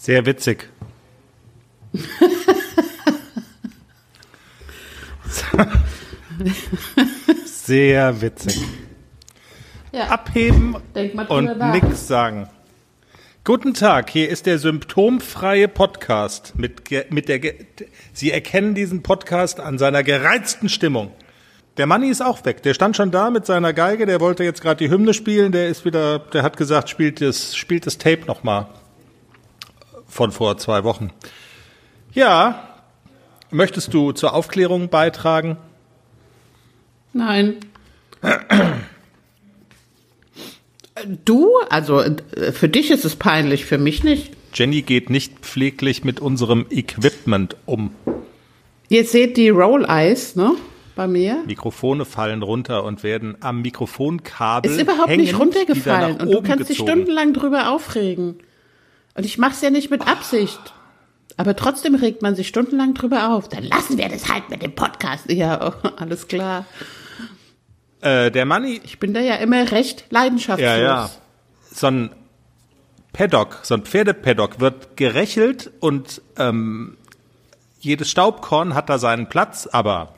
Sehr 0.00 0.24
witzig. 0.24 0.68
Sehr 7.44 8.22
witzig. 8.22 8.62
Ja. 9.92 10.06
Abheben 10.06 10.74
und 11.28 11.58
nix 11.74 12.06
sagen. 12.08 12.48
Guten 13.44 13.74
Tag, 13.74 14.08
hier 14.08 14.30
ist 14.30 14.46
der 14.46 14.58
symptomfreie 14.58 15.68
Podcast. 15.68 16.54
Mit, 16.56 16.90
mit 17.10 17.28
der 17.28 17.42
Sie 18.14 18.30
erkennen 18.30 18.74
diesen 18.74 19.02
Podcast 19.02 19.60
an 19.60 19.76
seiner 19.76 20.02
gereizten 20.02 20.70
Stimmung. 20.70 21.12
Der 21.76 21.84
Manni 21.84 22.08
ist 22.08 22.22
auch 22.22 22.42
weg. 22.46 22.62
Der 22.62 22.72
stand 22.72 22.96
schon 22.96 23.10
da 23.10 23.28
mit 23.28 23.44
seiner 23.44 23.74
Geige. 23.74 24.06
Der 24.06 24.20
wollte 24.20 24.44
jetzt 24.44 24.62
gerade 24.62 24.82
die 24.82 24.90
Hymne 24.90 25.12
spielen. 25.12 25.52
Der 25.52 25.68
ist 25.68 25.84
wieder, 25.84 26.20
der 26.20 26.42
hat 26.42 26.56
gesagt, 26.56 26.88
spielt 26.88 27.20
das, 27.20 27.54
spielt 27.54 27.84
das 27.84 27.98
Tape 27.98 28.24
nochmal 28.24 28.66
von 30.10 30.32
vor 30.32 30.58
zwei 30.58 30.84
Wochen. 30.84 31.10
Ja, 32.12 32.68
möchtest 33.50 33.94
du 33.94 34.12
zur 34.12 34.34
Aufklärung 34.34 34.88
beitragen? 34.88 35.56
Nein. 37.12 37.56
Du? 41.24 41.56
Also 41.70 42.00
äh, 42.00 42.52
für 42.52 42.68
dich 42.68 42.90
ist 42.90 43.04
es 43.04 43.16
peinlich, 43.16 43.64
für 43.64 43.78
mich 43.78 44.04
nicht. 44.04 44.32
Jenny 44.52 44.82
geht 44.82 45.08
nicht 45.08 45.38
pfleglich 45.40 46.04
mit 46.04 46.20
unserem 46.20 46.66
Equipment 46.70 47.56
um. 47.64 47.94
Ihr 48.88 49.04
seht 49.04 49.36
die 49.36 49.48
Roll 49.48 49.86
Eyes, 49.88 50.36
ne? 50.36 50.56
Bei 50.96 51.06
mir. 51.06 51.42
Mikrofone 51.46 52.04
fallen 52.04 52.42
runter 52.42 52.84
und 52.84 53.02
werden 53.02 53.36
am 53.40 53.62
Mikrofonkabel 53.62 54.72
Ist 54.72 54.80
überhaupt 54.80 55.08
hängend 55.08 55.26
nicht 55.28 55.38
runtergefallen. 55.38 56.20
Und 56.20 56.32
du 56.32 56.42
kannst 56.42 56.68
dich 56.68 56.78
gezogen. 56.78 56.90
stundenlang 56.90 57.32
drüber 57.32 57.70
aufregen. 57.70 58.36
Und 59.14 59.24
ich 59.24 59.38
mach's 59.38 59.60
ja 59.60 59.70
nicht 59.70 59.90
mit 59.90 60.06
Absicht. 60.06 60.60
Aber 61.36 61.56
trotzdem 61.56 61.94
regt 61.94 62.22
man 62.22 62.34
sich 62.36 62.48
stundenlang 62.48 62.94
drüber 62.94 63.30
auf. 63.30 63.48
Dann 63.48 63.64
lassen 63.64 63.96
wir 63.98 64.08
das 64.08 64.28
halt 64.28 64.50
mit 64.50 64.62
dem 64.62 64.74
Podcast. 64.74 65.30
Ja, 65.30 65.74
alles 65.96 66.28
klar. 66.28 66.66
Äh, 68.02 68.30
der 68.30 68.44
Manni, 68.46 68.80
Ich 68.84 68.98
bin 68.98 69.12
da 69.14 69.20
ja 69.20 69.34
immer 69.36 69.70
recht 69.72 70.06
leidenschaftslos. 70.10 70.70
ja, 70.70 70.78
ja, 70.78 71.10
so 71.72 71.86
ein 71.86 72.10
Paddock, 73.12 73.60
so 73.62 73.74
ein 73.74 73.82
Pferdepaddock 73.82 74.60
wird 74.60 74.96
gerechelt 74.96 75.70
und 75.80 76.22
ähm, 76.38 76.96
jedes 77.80 78.10
Staubkorn 78.10 78.74
hat 78.74 78.88
da 78.88 78.98
seinen 78.98 79.28
Platz, 79.28 79.66
aber 79.66 80.14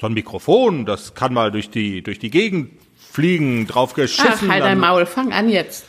so, 0.00 0.06
ein 0.06 0.14
Mikrofon, 0.14 0.86
das 0.86 1.14
kann 1.14 1.34
mal 1.34 1.50
durch 1.50 1.70
die 1.70 2.02
durch 2.02 2.18
die 2.18 2.30
Gegend 2.30 2.70
fliegen, 2.96 3.66
drauf 3.66 3.90
Ach, 3.92 3.96
geschissen. 3.96 4.50
halt 4.50 4.62
dein 4.62 4.78
Maul, 4.78 5.04
fang 5.06 5.32
an 5.32 5.48
jetzt. 5.50 5.84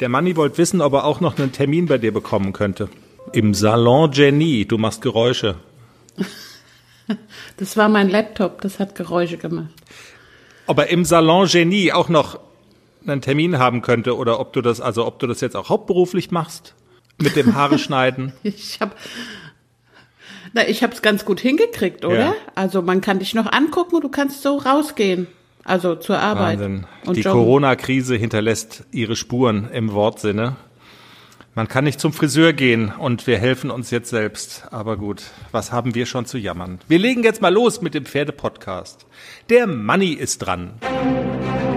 Der 0.00 0.08
Manni 0.08 0.36
wollte 0.36 0.58
wissen, 0.58 0.80
ob 0.80 0.92
er 0.92 1.04
auch 1.04 1.20
noch 1.20 1.38
einen 1.38 1.52
Termin 1.52 1.86
bei 1.86 1.98
dir 1.98 2.12
bekommen 2.12 2.52
könnte. 2.52 2.88
Im 3.32 3.52
Salon 3.54 4.10
Jenny, 4.12 4.64
du 4.64 4.78
machst 4.78 5.02
Geräusche. 5.02 5.56
Das 7.56 7.76
war 7.76 7.88
mein 7.88 8.08
Laptop, 8.08 8.60
das 8.60 8.78
hat 8.78 8.94
Geräusche 8.94 9.38
gemacht. 9.38 9.70
ob 10.66 10.78
er 10.78 10.88
im 10.88 11.04
Salon 11.04 11.46
Genie 11.46 11.92
auch 11.92 12.08
noch 12.08 12.38
einen 13.06 13.22
Termin 13.22 13.58
haben 13.58 13.80
könnte 13.82 14.16
oder 14.16 14.38
ob 14.38 14.52
du 14.52 14.60
das, 14.60 14.80
also 14.80 15.06
ob 15.06 15.18
du 15.18 15.26
das 15.26 15.40
jetzt 15.40 15.56
auch 15.56 15.70
hauptberuflich 15.70 16.30
machst 16.30 16.74
mit 17.18 17.34
dem 17.36 17.54
Haare 17.54 17.78
schneiden. 17.78 18.34
Ich 18.42 18.80
habe 18.80 18.92
na, 20.52 20.66
ich 20.66 20.82
habe 20.82 20.94
es 20.94 21.02
ganz 21.02 21.24
gut 21.24 21.40
hingekriegt, 21.40 22.04
oder? 22.04 22.18
Ja. 22.18 22.34
Also 22.54 22.82
man 22.82 23.00
kann 23.00 23.18
dich 23.18 23.34
noch 23.34 23.50
angucken 23.52 23.96
und 23.96 24.04
du 24.04 24.08
kannst 24.08 24.42
so 24.42 24.56
rausgehen. 24.56 25.26
Also 25.68 25.94
zur 25.96 26.18
Arbeit. 26.18 26.60
Wahnsinn. 26.60 26.86
Und 27.04 27.16
Die. 27.18 27.22
Corona-Krise 27.22 28.16
hinterlässt 28.16 28.84
ihre 28.90 29.16
Spuren 29.16 29.68
im 29.70 29.92
Wortsinne. 29.92 30.56
Man 31.54 31.68
kann 31.68 31.84
nicht 31.84 32.00
zum 32.00 32.14
Friseur 32.14 32.54
gehen 32.54 32.90
und 32.96 33.26
wir 33.26 33.36
helfen 33.36 33.70
uns 33.70 33.90
jetzt 33.90 34.08
selbst. 34.08 34.64
Aber 34.70 34.96
gut, 34.96 35.24
was 35.52 35.70
haben 35.70 35.94
wir 35.94 36.06
schon 36.06 36.24
zu 36.24 36.38
jammern? 36.38 36.78
Wir 36.88 36.98
legen 36.98 37.22
jetzt 37.22 37.42
mal 37.42 37.52
los 37.52 37.82
mit 37.82 37.92
dem 37.92 38.06
Pferde-Podcast. 38.06 39.04
Der 39.50 39.66
Manni 39.66 40.12
ist 40.12 40.38
dran. 40.38 40.74
Hallo, 40.82 41.67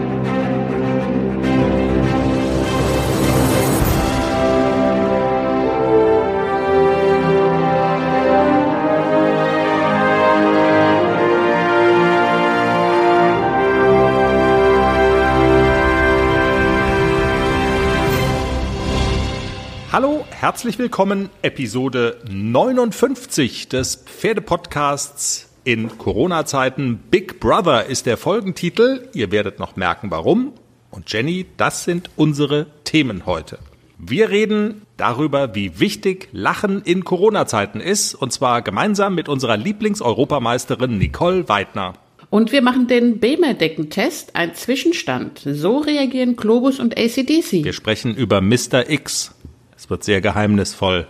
herzlich 20.41 20.79
willkommen, 20.79 21.29
Episode 21.44 22.18
59 22.28 23.69
des 23.69 23.97
Pferdepodcasts 23.97 25.52
in 25.66 26.00
Corona-Zeiten. 26.00 26.97
Big 27.12 27.40
Brother 27.40 27.85
ist 27.85 28.07
der 28.07 28.18
Folgentitel. 28.18 29.07
Ihr 29.13 29.31
werdet 29.31 29.59
noch 29.59 29.75
merken, 29.75 30.09
warum. 30.09 30.53
Und 30.90 31.13
Jenny, 31.13 31.46
das 31.57 31.84
sind 31.84 32.09
unsere 32.16 32.66
Themen 32.85 33.28
heute. 33.28 33.59
Wir 34.00 34.31
reden 34.31 34.81
darüber, 34.97 35.53
wie 35.53 35.80
wichtig 35.80 36.28
Lachen 36.31 36.81
in 36.81 37.06
Corona-Zeiten 37.06 37.80
ist, 37.80 38.16
und 38.16 38.34
zwar 38.34 38.63
gemeinsam 38.63 39.13
mit 39.13 39.30
unserer 39.30 39.57
Lieblingseuropameisterin 39.57 40.97
Nicole 40.97 41.47
Weidner. 41.50 41.94
Und 42.31 42.51
wir 42.51 42.63
machen 42.63 42.88
den 42.88 43.19
Bemer-Deckentest, 43.19 44.35
ein 44.35 44.56
Zwischenstand. 44.56 45.41
So 45.46 45.78
reagieren 45.78 46.35
Globus 46.35 46.80
und 46.80 46.97
ACDC. 46.97 47.63
Wir 47.63 47.74
sprechen 47.74 48.16
über 48.16 48.41
Mr. 48.41 48.90
X. 48.90 49.35
Es 49.81 49.90
wird 49.90 50.03
sehr 50.03 50.22
geheimnisvoll. 50.22 51.08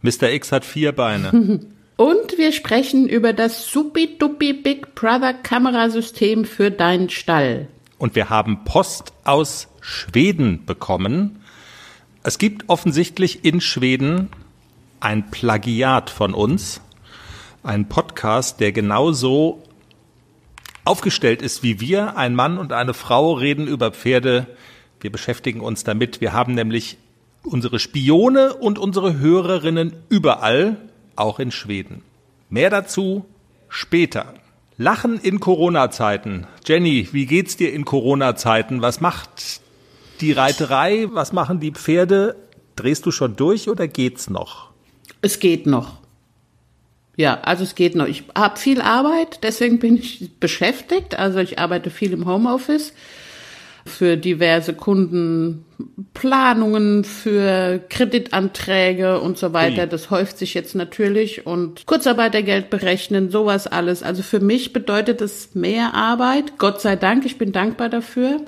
Mr. 0.00 0.30
X 0.32 0.52
hat 0.52 0.64
vier 0.64 0.92
Beine. 0.92 1.60
Und 1.96 2.38
wir 2.38 2.52
sprechen 2.52 3.06
über 3.10 3.34
das 3.34 3.66
Supi-Dupi 3.66 4.54
Big 4.54 4.94
Brother 4.94 5.34
Kamerasystem 5.34 6.46
für 6.46 6.70
deinen 6.70 7.10
Stall. 7.10 7.68
Und 7.98 8.14
wir 8.14 8.30
haben 8.30 8.64
Post 8.64 9.12
aus 9.24 9.68
Schweden 9.82 10.64
bekommen. 10.64 11.42
Es 12.22 12.38
gibt 12.38 12.70
offensichtlich 12.70 13.44
in 13.44 13.60
Schweden 13.60 14.30
ein 15.00 15.30
Plagiat 15.30 16.08
von 16.08 16.32
uns. 16.32 16.80
Ein 17.62 17.90
Podcast, 17.90 18.60
der 18.60 18.72
genauso 18.72 19.62
aufgestellt 20.86 21.42
ist 21.42 21.62
wie 21.62 21.80
wir. 21.80 22.16
Ein 22.16 22.34
Mann 22.34 22.56
und 22.56 22.72
eine 22.72 22.94
Frau 22.94 23.34
reden 23.34 23.66
über 23.66 23.90
Pferde. 23.90 24.46
Wir 25.02 25.12
beschäftigen 25.12 25.60
uns 25.60 25.84
damit. 25.84 26.22
Wir 26.22 26.32
haben 26.32 26.54
nämlich 26.54 26.96
unsere 27.44 27.78
Spione 27.78 28.54
und 28.54 28.78
unsere 28.78 29.18
Hörerinnen 29.18 29.92
überall, 30.08 30.76
auch 31.16 31.38
in 31.38 31.52
Schweden. 31.52 32.02
Mehr 32.50 32.70
dazu 32.70 33.24
später. 33.68 34.34
Lachen 34.76 35.20
in 35.20 35.38
Corona-Zeiten. 35.38 36.46
Jenny, 36.66 37.08
wie 37.12 37.26
geht's 37.26 37.56
dir 37.56 37.72
in 37.72 37.84
Corona-Zeiten? 37.84 38.82
Was 38.82 39.00
macht 39.00 39.60
die 40.20 40.32
Reiterei? 40.32 41.06
Was 41.12 41.32
machen 41.32 41.60
die 41.60 41.70
Pferde? 41.70 42.36
Drehst 42.74 43.06
du 43.06 43.12
schon 43.12 43.36
durch 43.36 43.68
oder 43.68 43.86
geht's 43.86 44.28
noch? 44.28 44.70
Es 45.20 45.38
geht 45.38 45.66
noch. 45.66 45.98
Ja, 47.16 47.40
also 47.42 47.62
es 47.62 47.76
geht 47.76 47.94
noch. 47.94 48.06
Ich 48.06 48.24
habe 48.36 48.58
viel 48.58 48.80
Arbeit, 48.80 49.44
deswegen 49.44 49.78
bin 49.78 49.96
ich 49.96 50.30
beschäftigt. 50.40 51.16
Also 51.16 51.38
ich 51.38 51.60
arbeite 51.60 51.90
viel 51.90 52.12
im 52.12 52.26
Homeoffice 52.26 52.92
für 53.86 54.16
diverse 54.16 54.72
Kundenplanungen, 54.72 57.04
für 57.04 57.80
Kreditanträge 57.88 59.20
und 59.20 59.36
so 59.36 59.52
weiter. 59.52 59.82
Ui. 59.82 59.88
Das 59.88 60.10
häuft 60.10 60.38
sich 60.38 60.54
jetzt 60.54 60.74
natürlich 60.74 61.46
und 61.46 61.84
Kurzarbeitergeld 61.86 62.70
berechnen, 62.70 63.30
sowas 63.30 63.66
alles. 63.66 64.02
Also 64.02 64.22
für 64.22 64.40
mich 64.40 64.72
bedeutet 64.72 65.20
es 65.20 65.54
mehr 65.54 65.92
Arbeit. 65.94 66.56
Gott 66.58 66.80
sei 66.80 66.96
Dank, 66.96 67.26
ich 67.26 67.36
bin 67.36 67.52
dankbar 67.52 67.90
dafür. 67.90 68.40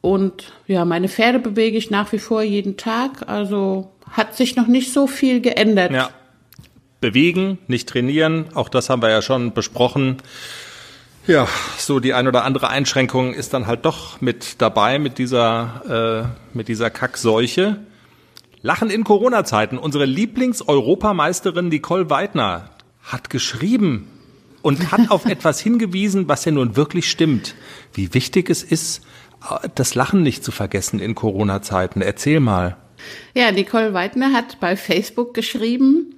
Und 0.00 0.52
ja, 0.66 0.84
meine 0.84 1.08
Pferde 1.08 1.40
bewege 1.40 1.76
ich 1.76 1.90
nach 1.90 2.12
wie 2.12 2.18
vor 2.18 2.42
jeden 2.42 2.76
Tag. 2.76 3.28
Also 3.28 3.90
hat 4.10 4.36
sich 4.36 4.56
noch 4.56 4.66
nicht 4.66 4.92
so 4.92 5.06
viel 5.06 5.40
geändert. 5.40 5.92
Ja. 5.92 6.10
Bewegen, 7.00 7.58
nicht 7.66 7.88
trainieren. 7.88 8.46
Auch 8.54 8.68
das 8.68 8.90
haben 8.90 9.02
wir 9.02 9.10
ja 9.10 9.22
schon 9.22 9.54
besprochen. 9.54 10.18
Ja, 11.30 11.46
so 11.78 12.00
die 12.00 12.12
ein 12.12 12.26
oder 12.26 12.42
andere 12.42 12.70
Einschränkung 12.70 13.34
ist 13.34 13.54
dann 13.54 13.68
halt 13.68 13.84
doch 13.84 14.20
mit 14.20 14.60
dabei 14.60 14.98
mit 14.98 15.18
dieser, 15.18 16.32
äh, 16.34 16.56
mit 16.58 16.66
dieser 16.66 16.90
Kackseuche. 16.90 17.78
Lachen 18.62 18.90
in 18.90 19.04
Corona-Zeiten. 19.04 19.78
Unsere 19.78 20.06
Lieblings-Europameisterin 20.06 21.68
Nicole 21.68 22.10
Weidner 22.10 22.70
hat 23.04 23.30
geschrieben 23.30 24.08
und 24.62 24.90
hat 24.90 25.12
auf 25.12 25.24
etwas 25.30 25.60
hingewiesen, 25.60 26.26
was 26.26 26.44
ja 26.46 26.50
nun 26.50 26.74
wirklich 26.74 27.08
stimmt. 27.08 27.54
Wie 27.94 28.12
wichtig 28.12 28.50
es 28.50 28.64
ist, 28.64 29.02
das 29.76 29.94
Lachen 29.94 30.24
nicht 30.24 30.42
zu 30.42 30.50
vergessen 30.50 30.98
in 30.98 31.14
Corona-Zeiten. 31.14 32.02
Erzähl 32.02 32.40
mal. 32.40 32.76
Ja, 33.34 33.52
Nicole 33.52 33.94
Weidner 33.94 34.32
hat 34.32 34.58
bei 34.58 34.74
Facebook 34.76 35.34
geschrieben, 35.34 36.12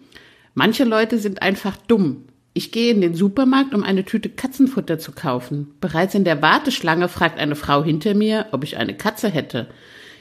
manche 0.55 0.85
Leute 0.85 1.19
sind 1.19 1.43
einfach 1.43 1.77
dumm. 1.87 2.25
Ich 2.55 2.71
gehe 2.71 2.93
in 2.93 3.01
den 3.01 3.15
Supermarkt, 3.15 3.75
um 3.75 3.83
eine 3.83 4.05
Tüte 4.05 4.29
Katzenfutter 4.29 4.99
zu 4.99 5.13
kaufen. 5.13 5.75
Bereits 5.81 6.15
in 6.15 6.25
der 6.25 6.43
Warteschlange 6.43 7.09
fragt 7.09 7.39
eine 7.39 7.57
Frau 7.57 7.83
hinter 7.83 8.15
mir, 8.15 8.47
ob 8.53 8.63
ich 8.63 8.77
eine 8.77 8.95
Katze 8.95 9.31
hätte. 9.31 9.69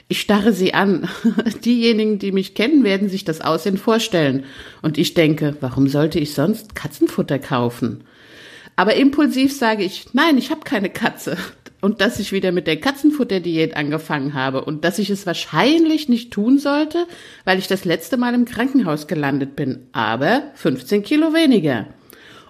Ich 0.08 0.22
starre 0.22 0.54
sie 0.54 0.74
an. 0.74 1.10
Diejenigen, 1.66 2.20
die 2.20 2.32
mich 2.32 2.56
kennen, 2.56 2.86
werden 2.86 3.10
sich 3.10 3.26
das 3.26 3.42
Aussehen 3.42 3.78
vorstellen. 3.78 4.46
Und 4.82 4.98
ich 4.98 5.14
denke, 5.14 5.58
warum 5.60 5.88
sollte 5.88 6.20
ich 6.20 6.34
sonst 6.34 6.74
Katzenfutter 6.74 7.38
kaufen? 7.38 8.06
Aber 8.78 8.96
impulsiv 8.96 9.56
sage 9.56 9.84
ich, 9.84 10.14
nein, 10.14 10.38
ich 10.38 10.52
habe 10.52 10.62
keine 10.62 10.90
Katze. 10.90 11.38
Und 11.82 12.00
dass 12.00 12.20
ich 12.20 12.32
wieder 12.32 12.52
mit 12.52 12.68
der 12.68 12.80
Katzenfutterdiät 12.80 13.76
angefangen 13.76 14.34
habe 14.34 14.64
und 14.64 14.86
dass 14.86 15.00
ich 15.00 15.10
es 15.10 15.26
wahrscheinlich 15.26 16.10
nicht 16.10 16.32
tun 16.32 16.60
sollte, 16.60 17.08
weil 17.44 17.60
ich 17.60 17.68
das 17.68 17.86
letzte 17.86 18.18
Mal 18.18 18.36
im 18.36 18.46
Krankenhaus 18.46 19.08
gelandet 19.08 19.56
bin, 19.56 19.88
aber 19.92 20.44
15 20.56 21.04
Kilo 21.04 21.34
weniger. 21.34 21.88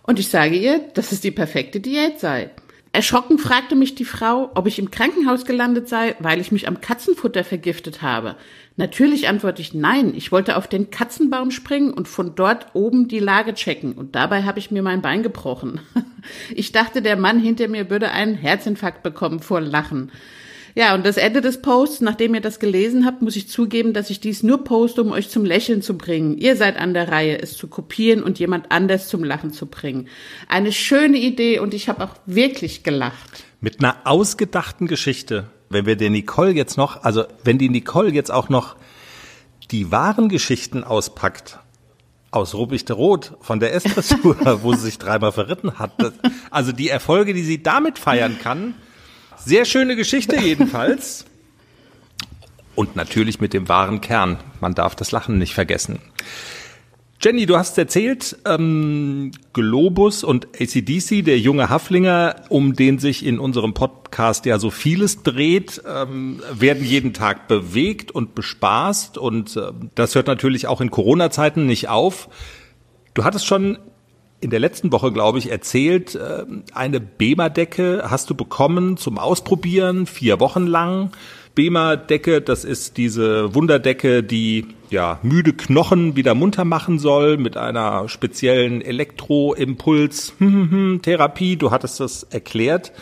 Und 0.03 0.19
ich 0.19 0.29
sage 0.29 0.55
ihr, 0.55 0.79
dass 0.93 1.11
es 1.11 1.21
die 1.21 1.31
perfekte 1.31 1.79
Diät 1.79 2.19
sei. 2.19 2.49
Erschrocken 2.93 3.37
fragte 3.37 3.75
mich 3.75 3.95
die 3.95 4.03
Frau, 4.03 4.51
ob 4.53 4.67
ich 4.67 4.77
im 4.77 4.91
Krankenhaus 4.91 5.45
gelandet 5.45 5.87
sei, 5.87 6.15
weil 6.19 6.41
ich 6.41 6.51
mich 6.51 6.67
am 6.67 6.81
Katzenfutter 6.81 7.45
vergiftet 7.45 8.01
habe. 8.01 8.35
Natürlich 8.75 9.29
antworte 9.29 9.61
ich 9.61 9.73
nein. 9.73 10.13
Ich 10.13 10.33
wollte 10.33 10.57
auf 10.57 10.67
den 10.67 10.91
Katzenbaum 10.91 11.51
springen 11.51 11.93
und 11.93 12.09
von 12.09 12.35
dort 12.35 12.67
oben 12.73 13.07
die 13.07 13.19
Lage 13.19 13.53
checken. 13.53 13.93
Und 13.93 14.15
dabei 14.15 14.43
habe 14.43 14.59
ich 14.59 14.71
mir 14.71 14.81
mein 14.81 15.01
Bein 15.01 15.23
gebrochen. 15.23 15.79
Ich 16.53 16.71
dachte, 16.71 17.01
der 17.01 17.17
Mann 17.17 17.39
hinter 17.39 17.67
mir 17.67 17.89
würde 17.89 18.11
einen 18.11 18.35
Herzinfarkt 18.35 19.01
bekommen 19.01 19.39
vor 19.39 19.59
Lachen. 19.59 20.11
Ja, 20.75 20.95
und 20.95 21.05
das 21.05 21.17
Ende 21.17 21.41
des 21.41 21.61
Posts, 21.61 22.01
nachdem 22.01 22.33
ihr 22.33 22.41
das 22.41 22.59
gelesen 22.59 23.05
habt, 23.05 23.21
muss 23.21 23.35
ich 23.35 23.49
zugeben, 23.49 23.93
dass 23.93 24.09
ich 24.09 24.19
dies 24.19 24.43
nur 24.43 24.63
poste, 24.63 25.01
um 25.01 25.11
euch 25.11 25.29
zum 25.29 25.43
Lächeln 25.43 25.81
zu 25.81 25.97
bringen. 25.97 26.37
Ihr 26.37 26.55
seid 26.55 26.77
an 26.77 26.93
der 26.93 27.09
Reihe, 27.09 27.41
es 27.41 27.57
zu 27.57 27.67
kopieren 27.67 28.23
und 28.23 28.39
jemand 28.39 28.71
anders 28.71 29.07
zum 29.07 29.23
Lachen 29.23 29.51
zu 29.51 29.65
bringen. 29.65 30.07
Eine 30.47 30.71
schöne 30.71 31.17
Idee 31.17 31.59
und 31.59 31.73
ich 31.73 31.89
habe 31.89 32.03
auch 32.03 32.15
wirklich 32.25 32.83
gelacht. 32.83 33.43
Mit 33.59 33.79
einer 33.79 33.97
ausgedachten 34.05 34.87
Geschichte. 34.87 35.47
Wenn 35.69 35.85
wir 35.85 35.95
der 35.95 36.09
Nicole 36.09 36.51
jetzt 36.51 36.77
noch, 36.77 37.03
also 37.03 37.25
wenn 37.43 37.57
die 37.57 37.69
Nicole 37.69 38.11
jetzt 38.11 38.31
auch 38.31 38.49
noch 38.49 38.75
die 39.71 39.91
wahren 39.91 40.29
Geschichten 40.29 40.83
auspackt, 40.83 41.59
aus 42.31 42.55
Rubbichte 42.55 42.93
Rot 42.93 43.33
von 43.41 43.59
der 43.59 43.73
S-Dressur, 43.73 44.37
wo 44.63 44.73
sie 44.73 44.85
sich 44.85 44.97
dreimal 44.97 45.33
verritten 45.33 45.79
hat. 45.79 45.91
Also 46.49 46.71
die 46.71 46.87
Erfolge, 46.89 47.33
die 47.33 47.43
sie 47.43 47.61
damit 47.61 47.99
feiern 47.99 48.37
kann, 48.41 48.73
sehr 49.45 49.65
schöne 49.65 49.95
Geschichte 49.95 50.37
jedenfalls. 50.37 51.25
Und 52.75 52.95
natürlich 52.95 53.41
mit 53.41 53.53
dem 53.53 53.67
wahren 53.67 54.01
Kern. 54.01 54.37
Man 54.61 54.73
darf 54.73 54.95
das 54.95 55.11
Lachen 55.11 55.37
nicht 55.37 55.53
vergessen. 55.53 55.99
Jenny, 57.23 57.45
du 57.45 57.55
hast 57.55 57.77
erzählt, 57.77 58.37
ähm, 58.45 59.31
Globus 59.53 60.23
und 60.23 60.47
ACDC, 60.59 61.23
der 61.23 61.37
junge 61.37 61.69
Haflinger, 61.69 62.37
um 62.49 62.73
den 62.73 62.97
sich 62.97 63.23
in 63.23 63.37
unserem 63.37 63.75
Podcast 63.75 64.47
ja 64.47 64.57
so 64.57 64.71
vieles 64.71 65.21
dreht, 65.21 65.83
ähm, 65.87 66.41
werden 66.51 66.83
jeden 66.83 67.13
Tag 67.13 67.47
bewegt 67.47 68.09
und 68.09 68.33
bespaßt. 68.33 69.19
Und 69.19 69.55
äh, 69.55 69.71
das 69.93 70.15
hört 70.15 70.25
natürlich 70.25 70.65
auch 70.65 70.81
in 70.81 70.89
Corona-Zeiten 70.89 71.67
nicht 71.67 71.89
auf. 71.89 72.27
Du 73.13 73.23
hattest 73.23 73.45
schon 73.45 73.77
in 74.41 74.49
der 74.49 74.59
letzten 74.59 74.91
Woche, 74.91 75.13
glaube 75.13 75.37
ich, 75.37 75.51
erzählt, 75.51 76.15
äh, 76.15 76.43
eine 76.73 76.99
Bema-Decke 76.99 78.03
hast 78.07 78.29
du 78.29 78.35
bekommen 78.35 78.97
zum 78.97 79.17
Ausprobieren, 79.17 80.07
vier 80.07 80.41
Wochen 80.41 80.67
lang. 80.67 81.11
Bema-Decke, 81.53 82.41
das 82.41 82.65
ist 82.65 82.97
diese 82.97 83.53
Wunderdecke, 83.53 84.23
die 84.23 84.65
ja 84.89 85.19
müde 85.21 85.53
Knochen 85.53 86.15
wieder 86.15 86.33
munter 86.33 86.65
machen 86.65 86.97
soll 86.97 87.37
mit 87.37 87.55
einer 87.55 88.09
speziellen 88.09 88.81
Elektroimpuls-Therapie. 88.81 91.55
Du 91.57 91.69
hattest 91.71 91.99
das 91.99 92.23
erklärt. 92.23 92.93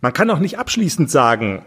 Man 0.00 0.12
kann 0.12 0.30
auch 0.30 0.38
nicht 0.38 0.58
abschließend 0.58 1.10
sagen, 1.10 1.64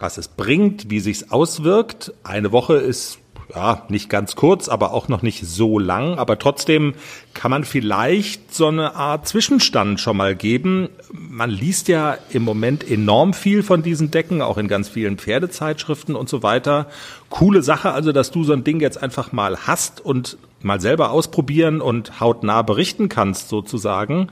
was 0.00 0.18
es 0.18 0.28
bringt, 0.28 0.90
wie 0.90 1.00
sich's 1.00 1.30
auswirkt. 1.30 2.12
Eine 2.22 2.52
Woche 2.52 2.76
ist 2.76 3.18
ja, 3.54 3.84
nicht 3.88 4.08
ganz 4.08 4.36
kurz, 4.36 4.68
aber 4.68 4.92
auch 4.92 5.08
noch 5.08 5.22
nicht 5.22 5.46
so 5.46 5.78
lang. 5.78 6.18
Aber 6.18 6.38
trotzdem 6.38 6.94
kann 7.34 7.50
man 7.50 7.64
vielleicht 7.64 8.54
so 8.54 8.68
eine 8.68 8.94
Art 8.94 9.28
Zwischenstand 9.28 10.00
schon 10.00 10.16
mal 10.16 10.34
geben. 10.34 10.88
Man 11.12 11.50
liest 11.50 11.88
ja 11.88 12.16
im 12.30 12.42
Moment 12.44 12.88
enorm 12.88 13.34
viel 13.34 13.62
von 13.62 13.82
diesen 13.82 14.10
Decken, 14.10 14.42
auch 14.42 14.58
in 14.58 14.68
ganz 14.68 14.88
vielen 14.88 15.18
Pferdezeitschriften 15.18 16.14
und 16.14 16.28
so 16.28 16.42
weiter. 16.42 16.86
Coole 17.30 17.62
Sache 17.62 17.92
also, 17.92 18.12
dass 18.12 18.30
du 18.30 18.44
so 18.44 18.52
ein 18.52 18.64
Ding 18.64 18.80
jetzt 18.80 19.02
einfach 19.02 19.32
mal 19.32 19.58
hast 19.66 20.00
und 20.00 20.38
mal 20.62 20.80
selber 20.80 21.10
ausprobieren 21.10 21.80
und 21.80 22.20
hautnah 22.20 22.62
berichten 22.62 23.08
kannst 23.08 23.48
sozusagen. 23.48 24.28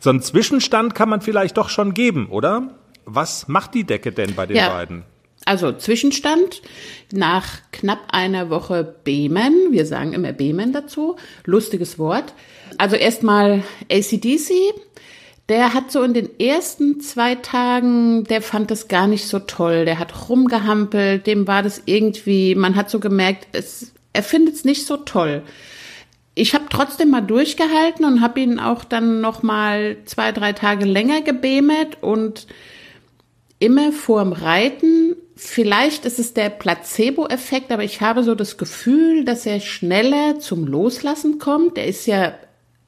So 0.00 0.10
einen 0.10 0.22
Zwischenstand 0.22 0.94
kann 0.94 1.08
man 1.08 1.20
vielleicht 1.20 1.56
doch 1.56 1.68
schon 1.68 1.94
geben, 1.94 2.28
oder? 2.28 2.70
Was 3.06 3.48
macht 3.48 3.74
die 3.74 3.84
Decke 3.84 4.12
denn 4.12 4.34
bei 4.34 4.46
den 4.46 4.56
ja. 4.56 4.70
beiden? 4.70 5.04
Also 5.44 5.72
Zwischenstand 5.72 6.62
nach 7.12 7.58
knapp 7.70 8.00
einer 8.08 8.48
Woche 8.48 8.94
Bemen, 9.04 9.54
wir 9.70 9.86
sagen 9.86 10.14
immer 10.14 10.32
Bemen 10.32 10.72
dazu, 10.72 11.16
lustiges 11.44 11.98
Wort. 11.98 12.32
Also 12.78 12.96
erstmal 12.96 13.62
ACDC, 13.90 14.52
der 15.48 15.74
hat 15.74 15.92
so 15.92 16.02
in 16.02 16.14
den 16.14 16.40
ersten 16.40 17.00
zwei 17.00 17.34
Tagen, 17.34 18.24
der 18.24 18.40
fand 18.40 18.70
das 18.70 18.88
gar 18.88 19.06
nicht 19.06 19.26
so 19.26 19.38
toll, 19.38 19.84
der 19.84 19.98
hat 19.98 20.28
rumgehampelt, 20.30 21.26
dem 21.26 21.46
war 21.46 21.62
das 21.62 21.82
irgendwie, 21.84 22.54
man 22.54 22.76
hat 22.76 22.88
so 22.88 22.98
gemerkt, 22.98 23.48
es, 23.52 23.92
er 24.14 24.22
findet 24.22 24.54
es 24.54 24.64
nicht 24.64 24.86
so 24.86 24.96
toll. 24.96 25.42
Ich 26.34 26.54
habe 26.54 26.64
trotzdem 26.70 27.10
mal 27.10 27.20
durchgehalten 27.20 28.04
und 28.04 28.20
habe 28.22 28.40
ihn 28.40 28.58
auch 28.58 28.82
dann 28.82 29.20
noch 29.20 29.42
mal 29.42 29.98
zwei, 30.06 30.32
drei 30.32 30.52
Tage 30.52 30.86
länger 30.86 31.20
gebemert 31.20 32.02
und 32.02 32.46
immer 33.58 33.92
vorm 33.92 34.32
Reiten 34.32 35.03
Vielleicht 35.36 36.04
ist 36.04 36.18
es 36.18 36.32
der 36.32 36.48
Placebo-Effekt, 36.48 37.72
aber 37.72 37.82
ich 37.82 38.00
habe 38.00 38.22
so 38.22 38.34
das 38.34 38.56
Gefühl, 38.56 39.24
dass 39.24 39.46
er 39.46 39.60
schneller 39.60 40.38
zum 40.38 40.66
Loslassen 40.66 41.38
kommt. 41.38 41.76
Er 41.76 41.86
ist 41.86 42.06
ja 42.06 42.34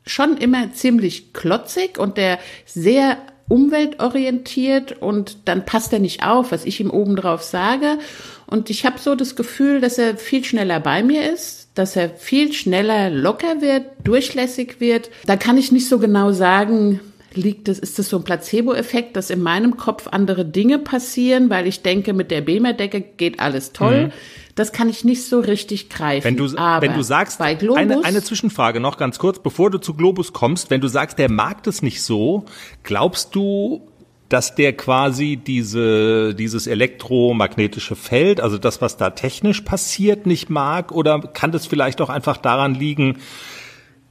schon 0.07 0.37
immer 0.37 0.73
ziemlich 0.73 1.33
klotzig 1.33 1.99
und 1.99 2.17
der 2.17 2.39
sehr 2.65 3.19
umweltorientiert 3.49 5.01
und 5.01 5.49
dann 5.49 5.65
passt 5.65 5.93
er 5.93 5.99
nicht 5.99 6.25
auf, 6.25 6.53
was 6.53 6.65
ich 6.65 6.81
ihm 6.81 6.91
obendrauf 6.91 7.43
sage. 7.43 7.99
Und 8.47 8.71
ich 8.71 8.85
habe 8.85 8.99
so 8.99 9.15
das 9.15 9.37
Gefühl, 9.37 9.81
dass 9.81 9.99
er 9.99 10.17
viel 10.17 10.45
schneller 10.45 10.81
bei 10.81 11.03
mir 11.03 11.33
ist, 11.33 11.69
dass 11.75 11.97
er 11.97 12.11
viel 12.11 12.53
schneller 12.53 13.11
locker 13.11 13.61
wird, 13.61 13.85
durchlässig 14.03 14.81
wird. 14.81 15.11
Da 15.27 15.37
kann 15.37 15.59
ich 15.59 15.73
nicht 15.73 15.89
so 15.89 15.99
genau 15.99 16.33
sagen, 16.33 17.01
liegt 17.37 17.69
es, 17.69 17.79
ist 17.79 17.99
das 17.99 18.09
so 18.09 18.17
ein 18.17 18.25
Placebo-Effekt, 18.25 19.17
dass 19.17 19.31
in 19.31 19.43
meinem 19.43 19.77
Kopf 19.77 20.09
andere 20.11 20.45
Dinge 20.45 20.79
passieren, 20.79 21.51
weil 21.51 21.67
ich 21.67 21.83
denke, 21.83 22.13
mit 22.13 22.31
der 22.31 22.41
Bema-Decke 22.41 23.01
geht 23.01 23.41
alles 23.41 23.73
toll. 23.73 24.07
Mhm. 24.07 24.13
Das 24.55 24.73
kann 24.73 24.89
ich 24.89 25.05
nicht 25.05 25.25
so 25.25 25.41
richtig 25.41 25.91
greifen. 25.91 26.25
Wenn 26.25 26.37
du, 26.37 26.57
Aber 26.57 26.87
wenn 26.87 26.95
du 26.95 27.03
sagst, 27.03 27.41
Globus, 27.59 27.77
eine, 27.77 28.05
eine 28.05 28.23
Zwischenfrage 28.23 28.81
noch 28.81 28.97
ganz 28.97 29.19
kurz, 29.19 29.39
bevor 29.39 29.71
du 29.71 29.79
zu 29.79 29.95
Globus 29.95 30.33
kommst, 30.33 30.71
wenn 30.71 30.81
du 30.81 30.89
sagst, 30.89 31.19
der 31.19 31.31
mag 31.31 31.63
das 31.65 31.83
nicht 31.83 32.03
so, 32.03 32.47
glaubst 32.83 33.35
du, 33.35 33.87
dass 34.29 34.55
der 34.55 34.73
quasi 34.73 35.37
diese, 35.37 36.35
dieses 36.35 36.67
elektromagnetische 36.67 37.95
Feld, 37.95 38.41
also 38.41 38.59
das, 38.59 38.81
was 38.81 38.97
da 38.97 39.11
technisch 39.11 39.61
passiert, 39.61 40.27
nicht 40.27 40.51
mag? 40.51 40.91
Oder 40.91 41.21
kann 41.21 41.53
das 41.53 41.67
vielleicht 41.67 42.01
auch 42.01 42.09
einfach 42.09 42.37
daran 42.37 42.75
liegen, 42.75 43.19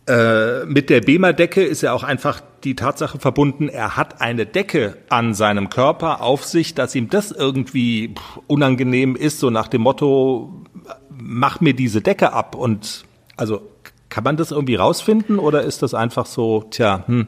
äh, 0.08 0.66
mit 0.66 0.90
der 0.90 1.02
Bema-Decke 1.02 1.64
ist 1.64 1.82
ja 1.82 1.94
auch 1.94 2.04
einfach 2.04 2.42
die 2.64 2.76
Tatsache 2.76 3.20
verbunden, 3.20 3.70
er 3.70 3.98
hat 3.98 4.22
eine 4.22 4.46
Decke 4.46 4.98
an 5.10 5.34
seinem 5.34 5.70
Körper 5.70 6.22
auf 6.22 6.44
sich, 6.44 6.76
dass 6.76 6.96
ihm 6.96 7.10
das 7.10 7.32
irgendwie 7.32 8.16
unangenehm 8.48 9.16
ist, 9.16 9.40
so 9.40 9.50
nach 9.50 9.68
dem 9.68 9.82
Motto, 9.82 10.64
mach 11.10 11.62
mir 11.62 11.74
diese 11.74 12.02
Decke 12.02 12.34
ab. 12.34 12.56
Und 12.56 13.06
also 13.38 13.62
kann 14.10 14.24
man 14.24 14.38
das 14.38 14.52
irgendwie 14.52 14.76
rausfinden 14.76 15.40
oder 15.40 15.64
ist 15.64 15.82
das 15.82 15.94
einfach 15.94 16.26
so, 16.26 16.64
tja, 16.70 17.04
hm, 17.08 17.28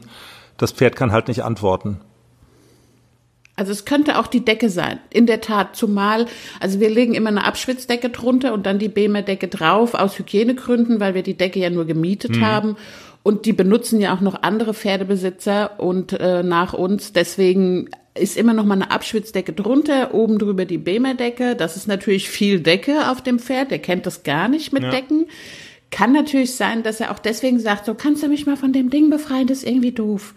das 0.56 0.72
Pferd 0.72 0.96
kann 0.96 1.12
halt 1.12 1.28
nicht 1.28 1.44
antworten? 1.44 2.00
Also 3.58 3.72
es 3.72 3.84
könnte 3.84 4.18
auch 4.18 4.28
die 4.28 4.44
Decke 4.44 4.70
sein, 4.70 5.00
in 5.10 5.26
der 5.26 5.40
Tat. 5.40 5.74
Zumal, 5.74 6.26
also 6.60 6.78
wir 6.78 6.90
legen 6.90 7.14
immer 7.14 7.30
eine 7.30 7.44
Abschwitzdecke 7.44 8.08
drunter 8.08 8.54
und 8.54 8.66
dann 8.66 8.78
die 8.78 8.88
BEMER-Decke 8.88 9.48
drauf 9.48 9.94
aus 9.94 10.16
Hygienegründen, 10.16 11.00
weil 11.00 11.14
wir 11.14 11.24
die 11.24 11.36
Decke 11.36 11.58
ja 11.58 11.68
nur 11.68 11.84
gemietet 11.84 12.36
mhm. 12.36 12.46
haben. 12.46 12.76
Und 13.24 13.46
die 13.46 13.52
benutzen 13.52 14.00
ja 14.00 14.14
auch 14.14 14.20
noch 14.20 14.42
andere 14.42 14.74
Pferdebesitzer 14.74 15.80
und 15.80 16.12
äh, 16.12 16.44
nach 16.44 16.72
uns. 16.72 17.12
Deswegen 17.12 17.90
ist 18.14 18.36
immer 18.36 18.54
noch 18.54 18.64
mal 18.64 18.74
eine 18.74 18.92
Abschwitzdecke 18.92 19.52
drunter, 19.52 20.14
oben 20.14 20.38
drüber 20.38 20.64
die 20.64 20.78
BEMER-Decke. 20.78 21.56
Das 21.56 21.76
ist 21.76 21.88
natürlich 21.88 22.30
viel 22.30 22.60
Decke 22.60 23.10
auf 23.10 23.22
dem 23.22 23.40
Pferd. 23.40 23.72
Der 23.72 23.80
kennt 23.80 24.06
das 24.06 24.22
gar 24.22 24.48
nicht 24.48 24.72
mit 24.72 24.84
ja. 24.84 24.90
Decken. 24.90 25.26
Kann 25.90 26.12
natürlich 26.12 26.54
sein, 26.54 26.84
dass 26.84 27.00
er 27.00 27.10
auch 27.10 27.18
deswegen 27.18 27.58
sagt, 27.58 27.86
so 27.86 27.94
kannst 27.94 28.22
du 28.22 28.28
mich 28.28 28.46
mal 28.46 28.56
von 28.56 28.72
dem 28.72 28.88
Ding 28.88 29.10
befreien, 29.10 29.48
das 29.48 29.58
ist 29.58 29.68
irgendwie 29.68 29.92
doof. 29.92 30.34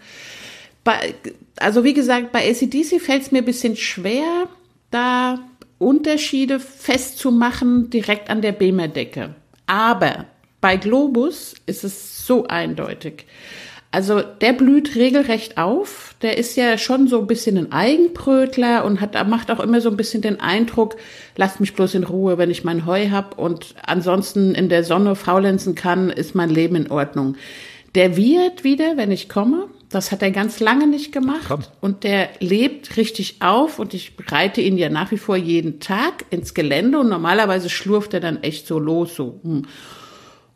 Bei, 0.84 1.14
also 1.56 1.84
wie 1.84 1.94
gesagt, 1.94 2.32
bei 2.32 2.48
ACDC 2.50 3.00
fällt 3.00 3.22
es 3.22 3.32
mir 3.32 3.38
ein 3.38 3.44
bisschen 3.44 3.76
schwer, 3.76 4.48
da 4.90 5.38
Unterschiede 5.78 6.60
festzumachen 6.60 7.90
direkt 7.90 8.30
an 8.30 8.42
der 8.42 8.52
BEMER-Decke. 8.52 9.34
Aber 9.66 10.26
bei 10.60 10.76
Globus 10.76 11.54
ist 11.66 11.82
es 11.84 12.26
so 12.26 12.46
eindeutig. 12.46 13.26
Also 13.90 14.22
der 14.22 14.54
blüht 14.54 14.96
regelrecht 14.96 15.58
auf. 15.58 16.14
Der 16.22 16.38
ist 16.38 16.56
ja 16.56 16.78
schon 16.78 17.08
so 17.08 17.20
ein 17.20 17.26
bisschen 17.26 17.58
ein 17.58 17.72
Eigenbrötler 17.72 18.86
und 18.86 19.02
hat, 19.02 19.28
macht 19.28 19.50
auch 19.50 19.60
immer 19.60 19.82
so 19.82 19.90
ein 19.90 19.98
bisschen 19.98 20.22
den 20.22 20.40
Eindruck, 20.40 20.96
lasst 21.36 21.60
mich 21.60 21.74
bloß 21.74 21.94
in 21.94 22.04
Ruhe, 22.04 22.38
wenn 22.38 22.50
ich 22.50 22.64
mein 22.64 22.86
Heu 22.86 23.10
hab 23.10 23.38
und 23.38 23.74
ansonsten 23.84 24.54
in 24.54 24.70
der 24.70 24.82
Sonne 24.82 25.14
faulenzen 25.14 25.74
kann, 25.74 26.08
ist 26.08 26.34
mein 26.34 26.48
Leben 26.48 26.76
in 26.76 26.90
Ordnung. 26.90 27.36
Der 27.94 28.16
wird 28.16 28.64
wieder, 28.64 28.96
wenn 28.96 29.10
ich 29.10 29.28
komme. 29.28 29.68
Das 29.92 30.10
hat 30.10 30.22
er 30.22 30.30
ganz 30.30 30.58
lange 30.58 30.86
nicht 30.86 31.12
gemacht. 31.12 31.44
Komm. 31.46 31.64
Und 31.80 32.02
der 32.02 32.30
lebt 32.40 32.96
richtig 32.96 33.36
auf 33.40 33.78
und 33.78 33.94
ich 33.94 34.12
reite 34.26 34.60
ihn 34.60 34.78
ja 34.78 34.88
nach 34.88 35.10
wie 35.10 35.18
vor 35.18 35.36
jeden 35.36 35.80
Tag 35.80 36.24
ins 36.30 36.54
Gelände 36.54 36.98
und 36.98 37.08
normalerweise 37.08 37.68
schlurft 37.68 38.14
er 38.14 38.20
dann 38.20 38.42
echt 38.42 38.66
so 38.66 38.78
los, 38.78 39.14
so. 39.14 39.40
Hm. 39.44 39.66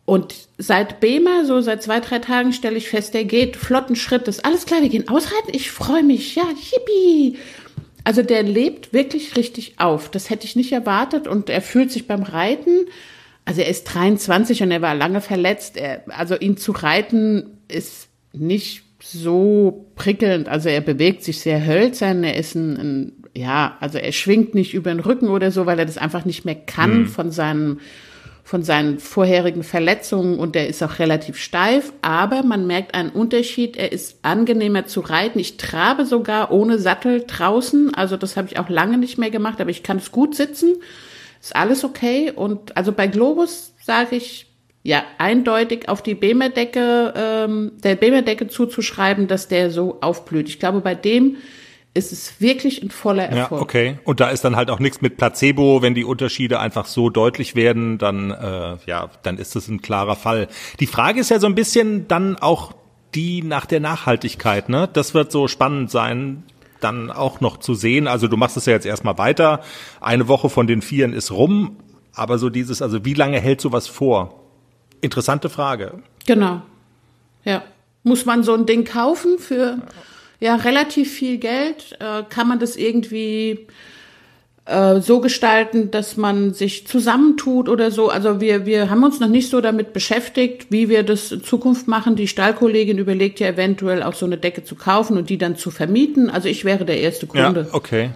Und 0.07 0.35
seit 0.57 1.01
Bema, 1.01 1.45
so 1.45 1.61
seit 1.61 1.83
zwei, 1.83 2.01
drei 2.01 2.21
Tagen, 2.21 2.53
stelle 2.53 2.77
ich 2.77 2.89
fest, 2.89 3.13
der 3.13 3.25
geht 3.25 3.57
flotten 3.57 3.97
Schrittes. 3.97 4.43
Alles 4.43 4.65
klar, 4.65 4.81
wir 4.81 4.89
gehen 4.89 5.09
ausreiten. 5.09 5.51
Ich 5.53 5.71
freue 5.71 6.05
mich. 6.05 6.37
Ja, 6.37 6.45
yippie. 6.45 7.39
Also 8.05 8.23
der 8.23 8.45
lebt 8.45 8.93
wirklich 8.93 9.37
richtig 9.37 9.81
auf. 9.81 10.09
Das 10.09 10.31
hätte 10.31 10.47
ich 10.47 10.55
nicht 10.55 10.73
erwartet 10.73 11.27
und 11.27 11.51
er 11.51 11.61
fühlt 11.61 11.91
sich 11.91 12.07
beim 12.07 12.23
Reiten. 12.23 12.87
Also 13.45 13.63
er 13.63 13.69
ist 13.69 13.85
23 13.85 14.63
und 14.63 14.71
er 14.71 14.81
war 14.81 14.95
lange 14.95 15.21
verletzt. 15.21 15.77
Er, 15.77 16.05
also 16.09 16.37
ihn 16.37 16.57
zu 16.57 16.71
reiten 16.71 17.59
ist 17.67 18.09
nicht 18.33 18.86
so 19.13 19.87
prickelnd. 19.95 20.49
Also 20.49 20.69
er 20.69 20.81
bewegt 20.81 21.23
sich 21.23 21.41
sehr 21.41 21.65
hölzern. 21.65 22.25
Er 22.25 22.37
ist 22.37 22.55
ein, 22.55 22.77
ein 22.77 23.13
ja, 23.35 23.77
also 23.81 23.99
er 23.99 24.13
schwingt 24.13 24.55
nicht 24.55 24.75
über 24.75 24.91
den 24.91 25.01
Rücken 25.01 25.29
oder 25.29 25.51
so, 25.51 25.67
weil 25.67 25.79
er 25.79 25.87
das 25.87 25.99
einfach 25.99 26.25
nicht 26.25 26.45
mehr 26.45 26.55
kann 26.55 27.01
mhm. 27.01 27.07
von 27.07 27.31
seinem 27.31 27.81
von 28.43 28.63
seinen 28.63 29.01
vorherigen 29.01 29.65
Verletzungen 29.65 30.39
und 30.39 30.55
er 30.55 30.69
ist 30.69 30.81
auch 30.81 31.01
relativ 31.01 31.37
steif, 31.37 31.93
aber 32.01 32.45
man 32.45 32.69
merkt 32.69 32.95
einen 32.95 33.11
Unterschied. 33.11 33.77
Er 33.77 33.91
ist 33.91 34.21
angenehmer 34.23 34.87
zu 34.87 35.01
reiten. 35.01 35.41
Ich 35.41 35.57
trabe 35.57 36.07
sogar 36.07 36.53
ohne 36.53 36.79
Sattel 36.79 37.25
draußen, 37.27 37.93
also 37.93 38.17
das 38.17 38.37
habe 38.37 38.47
ich 38.49 38.61
auch 38.61 38.69
lange 38.69 38.99
nicht 38.99 39.19
mehr 39.19 39.33
gemacht, 39.33 39.61
aber 39.61 39.71
ich 39.71 39.83
kann 39.83 39.97
es 39.97 40.13
gut 40.13 40.37
sitzen. 40.37 40.77
Ist 41.41 41.57
alles 41.57 41.83
okay 41.83 42.31
und 42.31 42.77
also 42.77 42.93
bei 42.93 43.09
Globus 43.09 43.75
sage 43.83 44.15
ich 44.15 44.46
ja 44.87 45.03
eindeutig 45.19 45.89
auf 45.89 46.01
die 46.01 46.15
Bemerdecke 46.15 47.13
ähm, 47.17 47.73
der 47.83 47.97
Bemerdecke 47.97 48.47
zuzuschreiben, 48.47 49.27
dass 49.27 49.49
der 49.49 49.71
so 49.71 49.99
aufblüht. 50.01 50.49
Ich 50.49 50.61
glaube 50.61 50.81
bei 50.81 50.95
dem 50.95 51.37
ist 51.93 52.13
es 52.13 52.41
wirklich 52.41 52.83
ein 52.83 52.91
voller 52.91 53.25
Erfolg. 53.25 53.61
Ja, 53.61 53.63
okay. 53.63 53.99
Und 54.05 54.21
da 54.21 54.29
ist 54.29 54.45
dann 54.45 54.55
halt 54.55 54.71
auch 54.71 54.79
nichts 54.79 55.01
mit 55.01 55.17
Placebo, 55.17 55.83
wenn 55.83 55.95
die 55.95 56.05
Unterschiede 56.05 56.61
einfach 56.61 56.87
so 56.87 57.11
deutlich 57.11 57.57
werden, 57.57 57.99
dann 57.99 58.31
äh, 58.31 58.77
ja, 58.87 59.11
dann 59.23 59.39
ist 59.39 59.57
es 59.57 59.67
ein 59.69 59.81
klarer 59.81 60.15
Fall. 60.15 60.47
Die 60.79 60.87
Frage 60.87 61.21
ist 61.21 61.31
ja 61.31 61.41
so 61.41 61.47
ein 61.47 61.55
bisschen 61.55 62.07
dann 62.07 62.37
auch 62.37 62.73
die 63.15 63.43
nach 63.43 63.67
der 63.67 63.81
Nachhaltigkeit, 63.81 64.69
ne? 64.69 64.89
Das 64.93 65.15
wird 65.15 65.33
so 65.33 65.49
spannend 65.49 65.91
sein, 65.91 66.45
dann 66.81 67.11
auch 67.11 67.41
noch 67.41 67.57
zu 67.57 67.75
sehen. 67.75 68.07
Also 68.07 68.29
du 68.29 68.37
machst 68.37 68.57
es 68.59 68.67
ja 68.67 68.75
jetzt 68.75 68.87
erstmal 68.87 69.17
weiter. 69.19 69.63
Eine 70.01 70.29
Woche 70.29 70.51
von 70.51 70.67
den 70.67 70.83
Vieren 70.83 71.15
ist 71.15 71.33
rum, 71.33 71.79
aber 72.15 72.39
so 72.39 72.51
dieses, 72.51 72.83
also 72.83 73.05
wie 73.05 73.15
lange 73.15 73.41
hält 73.41 73.61
sowas 73.61 73.89
vor? 73.89 74.46
Interessante 75.01 75.49
Frage. 75.49 76.03
Genau. 76.27 76.63
Ja. 77.45 77.63
Muss 78.03 78.25
man 78.25 78.43
so 78.43 78.55
ein 78.55 78.67
Ding 78.67 78.85
kaufen 78.85 79.39
für 79.39 79.79
ja, 80.41 80.57
relativ 80.57 81.13
viel 81.13 81.39
Geld. 81.39 81.97
Äh, 81.99 82.23
kann 82.29 82.49
man 82.49 82.59
das 82.59 82.77
irgendwie 82.77 83.67
äh, 84.67 85.01
so 85.01 85.21
gestalten, 85.21 85.91
dass 85.91 86.17
man 86.17 86.53
sich 86.53 86.87
zusammentut 86.87 87.69
oder 87.69 87.91
so. 87.91 88.09
Also 88.11 88.41
wir, 88.41 88.67
wir 88.67 88.91
haben 88.91 89.05
uns 89.05 89.21
noch 89.21 89.29
nicht 89.29 89.49
so 89.49 89.61
damit 89.61 89.93
beschäftigt, 89.93 90.67
wie 90.71 90.89
wir 90.89 91.05
das 91.05 91.33
in 91.33 91.43
Zukunft 91.43 91.89
machen. 91.89 92.17
Die 92.17 92.29
Stallkollegin 92.29 92.99
überlegt 92.99 93.41
ja 93.41 93.49
eventuell 93.49 94.03
auch 94.03 94.15
so 94.15 94.27
eine 94.27 94.39
Decke 94.39 94.65
zu 94.65 94.75
kaufen 94.75 95.17
und 95.17 95.31
die 95.31 95.39
dann 95.39 95.57
zu 95.57 95.71
vermieten. 95.71 96.31
Also 96.31 96.49
ich 96.49 96.65
wäre 96.65 96.85
der 96.85 97.01
erste 97.01 97.27
Kunde. 97.27 97.67
Ja, 97.69 97.75
okay. 97.75 98.11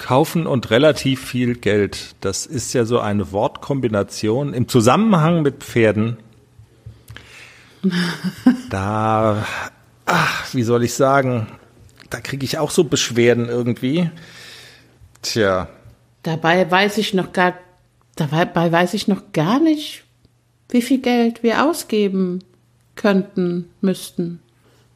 Kaufen 0.00 0.46
und 0.46 0.70
relativ 0.70 1.24
viel 1.24 1.54
Geld. 1.54 2.16
Das 2.20 2.46
ist 2.46 2.72
ja 2.72 2.84
so 2.84 2.98
eine 2.98 3.32
Wortkombination 3.32 4.54
im 4.54 4.66
Zusammenhang 4.66 5.42
mit 5.42 5.62
Pferden. 5.62 6.16
da 8.70 9.46
ach, 10.06 10.54
wie 10.54 10.62
soll 10.62 10.84
ich 10.84 10.94
sagen, 10.94 11.46
da 12.10 12.20
kriege 12.20 12.44
ich 12.44 12.58
auch 12.58 12.70
so 12.70 12.84
Beschwerden 12.84 13.48
irgendwie. 13.48 14.10
Tja. 15.22 15.68
Dabei 16.22 16.68
weiß 16.68 16.98
ich 16.98 17.14
noch 17.14 17.32
gar, 17.32 17.54
dabei 18.16 18.72
weiß 18.72 18.94
ich 18.94 19.06
noch 19.06 19.32
gar 19.32 19.60
nicht, 19.60 20.04
wie 20.70 20.82
viel 20.82 21.00
Geld 21.00 21.42
wir 21.42 21.64
ausgeben 21.64 22.40
könnten, 22.96 23.70
müssten, 23.80 24.40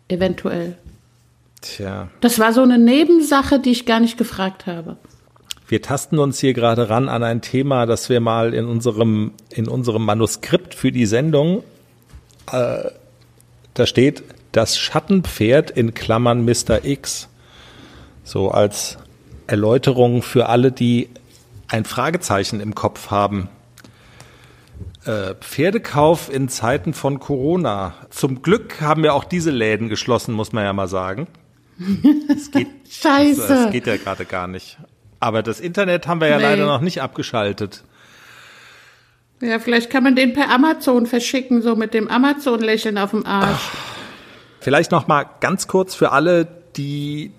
eventuell. 0.08 0.76
Tja. 1.64 2.08
Das 2.20 2.38
war 2.38 2.52
so 2.52 2.62
eine 2.62 2.78
Nebensache, 2.78 3.58
die 3.58 3.70
ich 3.70 3.86
gar 3.86 3.98
nicht 3.98 4.18
gefragt 4.18 4.66
habe. 4.66 4.98
Wir 5.66 5.80
tasten 5.80 6.18
uns 6.18 6.38
hier 6.38 6.52
gerade 6.52 6.90
ran 6.90 7.08
an 7.08 7.22
ein 7.22 7.40
Thema, 7.40 7.86
das 7.86 8.10
wir 8.10 8.20
mal 8.20 8.52
in 8.52 8.66
unserem, 8.66 9.32
in 9.48 9.66
unserem 9.66 10.04
Manuskript 10.04 10.74
für 10.74 10.92
die 10.92 11.06
Sendung, 11.06 11.64
äh, 12.52 12.90
da 13.72 13.86
steht 13.86 14.22
das 14.52 14.78
Schattenpferd 14.78 15.70
in 15.70 15.94
Klammern 15.94 16.44
Mr. 16.44 16.84
X. 16.84 17.28
So 18.22 18.50
als 18.50 18.98
Erläuterung 19.46 20.22
für 20.22 20.48
alle, 20.48 20.70
die 20.70 21.08
ein 21.68 21.86
Fragezeichen 21.86 22.60
im 22.60 22.74
Kopf 22.74 23.10
haben. 23.10 23.48
Äh, 25.06 25.34
Pferdekauf 25.40 26.32
in 26.32 26.48
Zeiten 26.48 26.92
von 26.92 27.18
Corona. 27.18 27.94
Zum 28.10 28.42
Glück 28.42 28.80
haben 28.82 29.02
wir 29.02 29.14
auch 29.14 29.24
diese 29.24 29.50
Läden 29.50 29.88
geschlossen, 29.88 30.34
muss 30.34 30.52
man 30.52 30.64
ja 30.64 30.72
mal 30.72 30.88
sagen. 30.88 31.26
Es 32.28 32.50
geht, 32.50 32.68
Scheiße. 32.88 33.42
Es, 33.42 33.50
es 33.66 33.70
geht 33.72 33.86
ja 33.86 33.96
gerade 33.96 34.24
gar 34.24 34.46
nicht. 34.46 34.78
Aber 35.20 35.42
das 35.42 35.60
Internet 35.60 36.06
haben 36.06 36.20
wir 36.20 36.28
ja 36.28 36.36
nee. 36.36 36.42
leider 36.42 36.66
noch 36.66 36.80
nicht 36.80 37.00
abgeschaltet. 37.02 37.82
Ja, 39.40 39.58
vielleicht 39.58 39.90
kann 39.90 40.04
man 40.04 40.16
den 40.16 40.32
per 40.32 40.50
Amazon 40.50 41.06
verschicken, 41.06 41.62
so 41.62 41.76
mit 41.76 41.92
dem 41.94 42.08
Amazon-Lächeln 42.08 42.98
auf 42.98 43.10
dem 43.10 43.26
Arsch. 43.26 43.70
Ach. 43.72 43.94
Vielleicht 44.60 44.92
noch 44.92 45.08
mal 45.08 45.26
ganz 45.40 45.68
kurz 45.68 45.94
für 45.94 46.12
alle, 46.12 46.46
die 46.76 47.32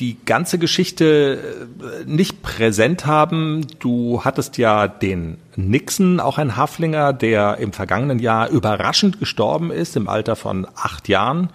die 0.00 0.16
ganze 0.24 0.58
Geschichte 0.58 1.38
äh, 1.80 2.04
nicht 2.04 2.42
präsent 2.42 3.06
haben. 3.06 3.66
Du 3.78 4.22
hattest 4.24 4.58
ja 4.58 4.88
den 4.88 5.38
Nixon, 5.56 6.20
auch 6.20 6.38
ein 6.38 6.56
Haflinger, 6.56 7.12
der 7.12 7.58
im 7.58 7.72
vergangenen 7.72 8.18
Jahr 8.18 8.48
überraschend 8.48 9.18
gestorben 9.18 9.70
ist, 9.70 9.96
im 9.96 10.08
Alter 10.08 10.36
von 10.36 10.66
acht 10.74 11.08
Jahren. 11.08 11.50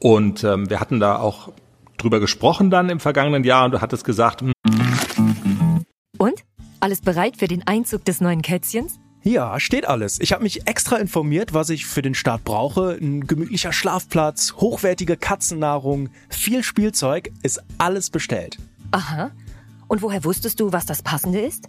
Und 0.00 0.44
ähm, 0.44 0.68
wir 0.70 0.80
hatten 0.80 0.98
da 0.98 1.18
auch 1.18 1.52
drüber 1.98 2.20
gesprochen 2.20 2.70
dann 2.70 2.88
im 2.88 3.00
vergangenen 3.00 3.44
Jahr 3.44 3.66
und 3.66 3.72
du 3.72 3.80
hattest 3.80 4.04
gesagt. 4.04 4.42
Hm. 4.42 4.52
Und? 6.18 6.44
Alles 6.80 7.02
bereit 7.02 7.36
für 7.36 7.46
den 7.46 7.66
Einzug 7.66 8.06
des 8.06 8.22
neuen 8.22 8.40
Kätzchens? 8.40 8.98
Ja, 9.22 9.60
steht 9.60 9.86
alles. 9.86 10.18
Ich 10.18 10.32
habe 10.32 10.42
mich 10.42 10.66
extra 10.66 10.96
informiert, 10.96 11.52
was 11.52 11.68
ich 11.68 11.84
für 11.84 12.00
den 12.00 12.14
Start 12.14 12.42
brauche. 12.42 12.96
Ein 12.98 13.26
gemütlicher 13.26 13.70
Schlafplatz, 13.70 14.54
hochwertige 14.54 15.18
Katzennahrung, 15.18 16.08
viel 16.30 16.62
Spielzeug, 16.62 17.30
ist 17.42 17.62
alles 17.76 18.08
bestellt. 18.08 18.56
Aha. 18.92 19.30
Und 19.88 20.00
woher 20.00 20.24
wusstest 20.24 20.58
du, 20.58 20.72
was 20.72 20.86
das 20.86 21.02
Passende 21.02 21.40
ist? 21.40 21.68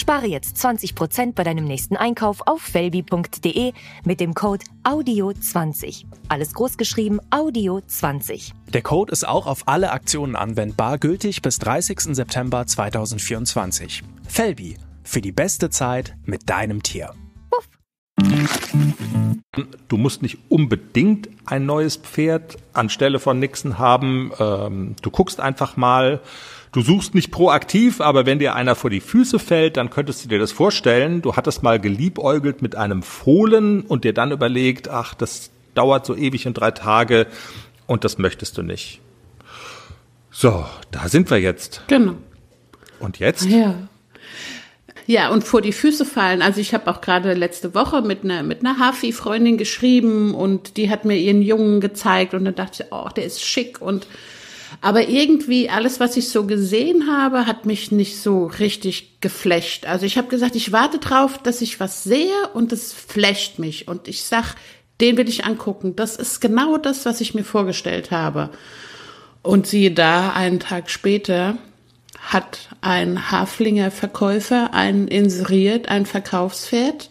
Spare 0.00 0.26
jetzt 0.26 0.56
20% 0.56 1.34
bei 1.34 1.44
deinem 1.44 1.66
nächsten 1.66 1.94
Einkauf 1.94 2.40
auf 2.46 2.62
felbi.de 2.62 3.74
mit 4.04 4.20
dem 4.20 4.32
Code 4.32 4.64
AUDIO20. 4.82 6.06
Alles 6.28 6.54
großgeschrieben 6.54 7.20
AUDIO20. 7.30 8.52
Der 8.72 8.80
Code 8.80 9.12
ist 9.12 9.28
auch 9.28 9.46
auf 9.46 9.68
alle 9.68 9.92
Aktionen 9.92 10.36
anwendbar, 10.36 10.96
gültig 10.96 11.42
bis 11.42 11.58
30. 11.58 12.16
September 12.16 12.66
2024. 12.66 14.02
Felbi, 14.26 14.78
für 15.02 15.20
die 15.20 15.32
beste 15.32 15.68
Zeit 15.68 16.16
mit 16.24 16.48
deinem 16.48 16.82
Tier. 16.82 17.12
Puff. 17.50 17.68
Du 19.88 19.98
musst 19.98 20.22
nicht 20.22 20.38
unbedingt 20.48 21.28
ein 21.44 21.66
neues 21.66 21.96
Pferd 21.96 22.56
anstelle 22.72 23.18
von 23.18 23.38
Nixon 23.38 23.78
haben. 23.78 24.32
Ähm, 24.38 24.96
du 25.02 25.10
guckst 25.10 25.40
einfach 25.40 25.76
mal. 25.76 26.22
Du 26.72 26.82
suchst 26.82 27.14
nicht 27.14 27.32
proaktiv, 27.32 28.00
aber 28.00 28.26
wenn 28.26 28.38
dir 28.38 28.54
einer 28.54 28.76
vor 28.76 28.90
die 28.90 29.00
Füße 29.00 29.40
fällt, 29.40 29.76
dann 29.76 29.90
könntest 29.90 30.24
du 30.24 30.28
dir 30.28 30.38
das 30.38 30.52
vorstellen. 30.52 31.20
Du 31.20 31.34
hattest 31.34 31.64
mal 31.64 31.80
geliebäugelt 31.80 32.62
mit 32.62 32.76
einem 32.76 33.02
Fohlen 33.02 33.80
und 33.82 34.04
dir 34.04 34.14
dann 34.14 34.30
überlegt, 34.30 34.88
ach, 34.88 35.14
das 35.14 35.50
dauert 35.74 36.06
so 36.06 36.14
ewig 36.14 36.46
in 36.46 36.54
drei 36.54 36.70
Tage 36.70 37.26
und 37.86 38.04
das 38.04 38.18
möchtest 38.18 38.56
du 38.56 38.62
nicht. 38.62 39.00
So, 40.30 40.64
da 40.92 41.08
sind 41.08 41.28
wir 41.30 41.38
jetzt. 41.38 41.82
Genau. 41.88 42.14
Und 43.00 43.18
jetzt? 43.18 43.46
Ja. 43.46 43.74
Ja, 45.06 45.30
und 45.30 45.42
vor 45.42 45.60
die 45.60 45.72
Füße 45.72 46.04
fallen. 46.04 46.40
Also 46.40 46.60
ich 46.60 46.72
habe 46.72 46.88
auch 46.88 47.00
gerade 47.00 47.34
letzte 47.34 47.74
Woche 47.74 48.00
mit 48.00 48.22
einer 48.22 48.44
mit 48.44 48.60
einer 48.60 48.78
Hafi-Freundin 48.78 49.58
geschrieben 49.58 50.36
und 50.36 50.76
die 50.76 50.88
hat 50.88 51.04
mir 51.04 51.16
ihren 51.16 51.42
Jungen 51.42 51.80
gezeigt 51.80 52.32
und 52.32 52.44
dann 52.44 52.54
dachte 52.54 52.84
ich, 52.84 52.92
oh, 52.92 53.08
der 53.16 53.24
ist 53.24 53.42
schick 53.42 53.80
und 53.80 54.06
aber 54.80 55.08
irgendwie 55.08 55.68
alles, 55.68 56.00
was 56.00 56.16
ich 56.16 56.28
so 56.28 56.46
gesehen 56.46 57.10
habe, 57.10 57.46
hat 57.46 57.66
mich 57.66 57.90
nicht 57.90 58.20
so 58.20 58.46
richtig 58.46 59.20
geflecht. 59.20 59.86
Also 59.86 60.06
ich 60.06 60.16
habe 60.16 60.28
gesagt, 60.28 60.54
ich 60.56 60.72
warte 60.72 60.98
drauf, 60.98 61.38
dass 61.38 61.60
ich 61.60 61.80
was 61.80 62.04
sehe 62.04 62.48
und 62.54 62.72
es 62.72 62.92
flecht 62.92 63.58
mich 63.58 63.88
und 63.88 64.08
ich 64.08 64.24
sag, 64.24 64.54
den 65.00 65.16
will 65.16 65.28
ich 65.28 65.44
angucken. 65.44 65.96
Das 65.96 66.16
ist 66.16 66.40
genau 66.40 66.76
das, 66.76 67.06
was 67.06 67.20
ich 67.20 67.34
mir 67.34 67.44
vorgestellt 67.44 68.10
habe. 68.10 68.50
Und 69.42 69.66
siehe 69.66 69.90
da, 69.90 70.32
einen 70.32 70.60
Tag 70.60 70.90
später 70.90 71.56
hat 72.20 72.68
ein 72.82 73.30
Haflinger 73.30 73.90
Verkäufer 73.90 74.74
einen 74.74 75.08
inseriert, 75.08 75.88
ein 75.88 76.04
Verkaufspferd, 76.04 77.10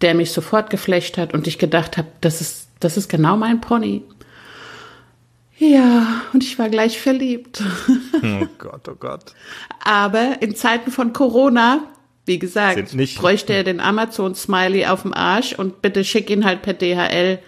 der 0.00 0.14
mich 0.14 0.32
sofort 0.32 0.70
geflecht 0.70 1.18
hat 1.18 1.34
und 1.34 1.46
ich 1.46 1.58
gedacht 1.58 1.98
habe, 1.98 2.08
das 2.20 2.40
ist, 2.40 2.68
das 2.80 2.96
ist 2.96 3.08
genau 3.08 3.36
mein 3.36 3.60
Pony. 3.60 4.02
Ja, 5.58 6.22
und 6.32 6.42
ich 6.42 6.58
war 6.58 6.68
gleich 6.68 7.00
verliebt. 7.00 7.62
Oh 8.22 8.46
Gott, 8.58 8.88
oh 8.88 8.94
Gott. 8.94 9.34
Aber 9.84 10.40
in 10.40 10.56
Zeiten 10.56 10.90
von 10.90 11.12
Corona, 11.12 11.84
wie 12.24 12.38
gesagt, 12.38 12.96
bräuchte 13.16 13.52
er 13.52 13.64
den 13.64 13.80
Amazon-Smiley 13.80 14.86
auf 14.86 15.02
dem 15.02 15.12
Arsch 15.12 15.52
und 15.52 15.82
bitte 15.82 16.04
schick 16.04 16.30
ihn 16.30 16.44
halt 16.44 16.62
per 16.62 16.72
DHL. 16.72 17.38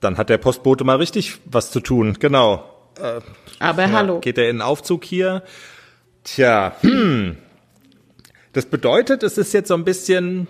Dann 0.00 0.18
hat 0.18 0.28
der 0.28 0.38
Postbote 0.38 0.84
mal 0.84 0.96
richtig 0.96 1.38
was 1.46 1.70
zu 1.70 1.80
tun, 1.80 2.18
genau. 2.20 2.64
Äh, 3.00 3.20
Aber 3.58 3.82
ja, 3.82 3.92
hallo. 3.92 4.20
Geht 4.20 4.36
er 4.36 4.50
in 4.50 4.56
den 4.56 4.62
Aufzug 4.62 5.04
hier? 5.04 5.42
Tja, 6.24 6.76
hm. 6.80 7.36
Das 8.52 8.66
bedeutet, 8.66 9.22
es 9.22 9.38
ist 9.38 9.52
jetzt 9.54 9.68
so 9.68 9.74
ein 9.74 9.84
bisschen 9.84 10.46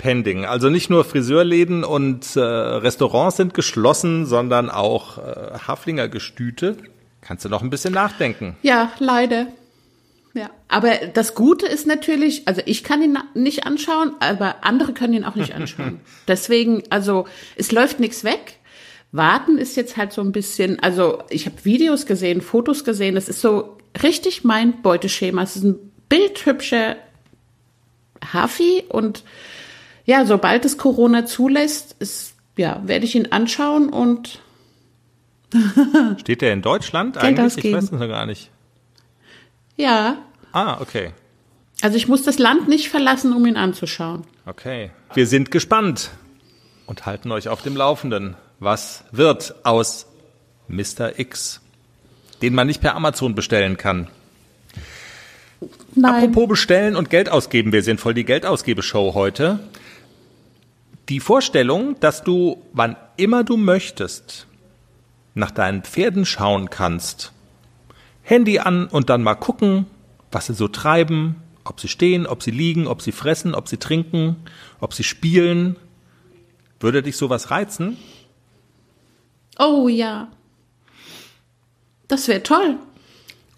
pending. 0.00 0.46
Also 0.46 0.70
nicht 0.70 0.88
nur 0.88 1.04
Friseurläden 1.04 1.84
und 1.84 2.34
äh, 2.34 2.40
Restaurants 2.40 3.36
sind 3.36 3.52
geschlossen, 3.52 4.24
sondern 4.24 4.70
auch 4.70 5.18
äh, 5.18 5.58
Haflinger 5.66 6.08
Gestüte. 6.08 6.78
Kannst 7.20 7.44
du 7.44 7.50
noch 7.50 7.62
ein 7.62 7.68
bisschen 7.68 7.92
nachdenken? 7.92 8.56
Ja, 8.62 8.92
leider. 8.98 9.48
Ja, 10.32 10.48
aber 10.68 10.92
das 11.12 11.34
Gute 11.34 11.66
ist 11.66 11.86
natürlich, 11.86 12.48
also 12.48 12.62
ich 12.64 12.82
kann 12.82 13.02
ihn 13.02 13.18
nicht 13.34 13.66
anschauen, 13.66 14.12
aber 14.20 14.64
andere 14.64 14.94
können 14.94 15.12
ihn 15.12 15.24
auch 15.24 15.34
nicht 15.34 15.54
anschauen. 15.54 16.00
Deswegen, 16.28 16.82
also 16.88 17.26
es 17.56 17.70
läuft 17.70 18.00
nichts 18.00 18.24
weg. 18.24 18.56
Warten 19.12 19.58
ist 19.58 19.76
jetzt 19.76 19.98
halt 19.98 20.12
so 20.12 20.22
ein 20.22 20.32
bisschen, 20.32 20.80
also 20.80 21.22
ich 21.28 21.44
habe 21.44 21.64
Videos 21.64 22.06
gesehen, 22.06 22.40
Fotos 22.40 22.84
gesehen, 22.84 23.16
das 23.16 23.28
ist 23.28 23.40
so 23.42 23.76
richtig 24.02 24.44
mein 24.44 24.80
Beuteschema. 24.80 25.42
Es 25.42 25.56
ist 25.56 25.64
ein 25.64 25.92
bildhübscher 26.08 26.96
Hafi 28.32 28.84
und 28.88 29.24
ja, 30.10 30.26
sobald 30.26 30.64
es 30.64 30.76
Corona 30.76 31.24
zulässt, 31.24 31.94
ist, 32.00 32.34
ja, 32.56 32.82
werde 32.84 33.04
ich 33.04 33.14
ihn 33.14 33.30
anschauen 33.30 33.88
und 33.88 34.40
Steht 36.18 36.42
der 36.42 36.52
in 36.52 36.62
Deutschland 36.62 37.16
eigentlich? 37.16 37.64
Ich 37.64 37.72
weiß 37.72 37.84
es 37.84 37.92
noch 37.92 38.00
gar 38.00 38.26
nicht. 38.26 38.50
Ja. 39.76 40.18
Ah, 40.50 40.80
okay. 40.80 41.12
Also 41.80 41.96
ich 41.96 42.08
muss 42.08 42.24
das 42.24 42.38
Land 42.38 42.68
nicht 42.68 42.88
verlassen, 42.88 43.32
um 43.32 43.46
ihn 43.46 43.56
anzuschauen. 43.56 44.24
Okay. 44.46 44.90
Wir 45.14 45.28
sind 45.28 45.52
gespannt 45.52 46.10
und 46.86 47.06
halten 47.06 47.30
euch 47.30 47.48
auf 47.48 47.62
dem 47.62 47.76
Laufenden 47.76 48.34
was 48.58 49.04
wird 49.12 49.54
aus 49.64 50.06
Mr. 50.66 51.18
X, 51.18 51.60
den 52.42 52.54
man 52.54 52.66
nicht 52.66 52.80
per 52.80 52.96
Amazon 52.96 53.36
bestellen 53.36 53.76
kann. 53.76 54.08
Nein. 55.94 56.24
Apropos 56.24 56.48
bestellen 56.48 56.96
und 56.96 57.10
Geld 57.10 57.30
ausgeben, 57.30 57.72
wir 57.72 57.82
sind 57.82 58.00
voll 58.00 58.12
die 58.12 58.24
Geldausgebeshow 58.24 59.14
heute. 59.14 59.60
Die 61.10 61.18
Vorstellung, 61.18 61.98
dass 61.98 62.22
du, 62.22 62.62
wann 62.72 62.96
immer 63.16 63.42
du 63.42 63.56
möchtest, 63.56 64.46
nach 65.34 65.50
deinen 65.50 65.82
Pferden 65.82 66.24
schauen 66.24 66.70
kannst, 66.70 67.32
Handy 68.22 68.60
an 68.60 68.86
und 68.86 69.10
dann 69.10 69.24
mal 69.24 69.34
gucken, 69.34 69.86
was 70.30 70.46
sie 70.46 70.54
so 70.54 70.68
treiben, 70.68 71.34
ob 71.64 71.80
sie 71.80 71.88
stehen, 71.88 72.28
ob 72.28 72.44
sie 72.44 72.52
liegen, 72.52 72.86
ob 72.86 73.02
sie 73.02 73.10
fressen, 73.10 73.56
ob 73.56 73.66
sie 73.66 73.78
trinken, 73.78 74.36
ob 74.78 74.94
sie 74.94 75.02
spielen. 75.02 75.74
Würde 76.78 77.02
dich 77.02 77.16
sowas 77.16 77.50
reizen? 77.50 77.96
Oh 79.58 79.88
ja. 79.88 80.28
Das 82.06 82.28
wäre 82.28 82.44
toll. 82.44 82.76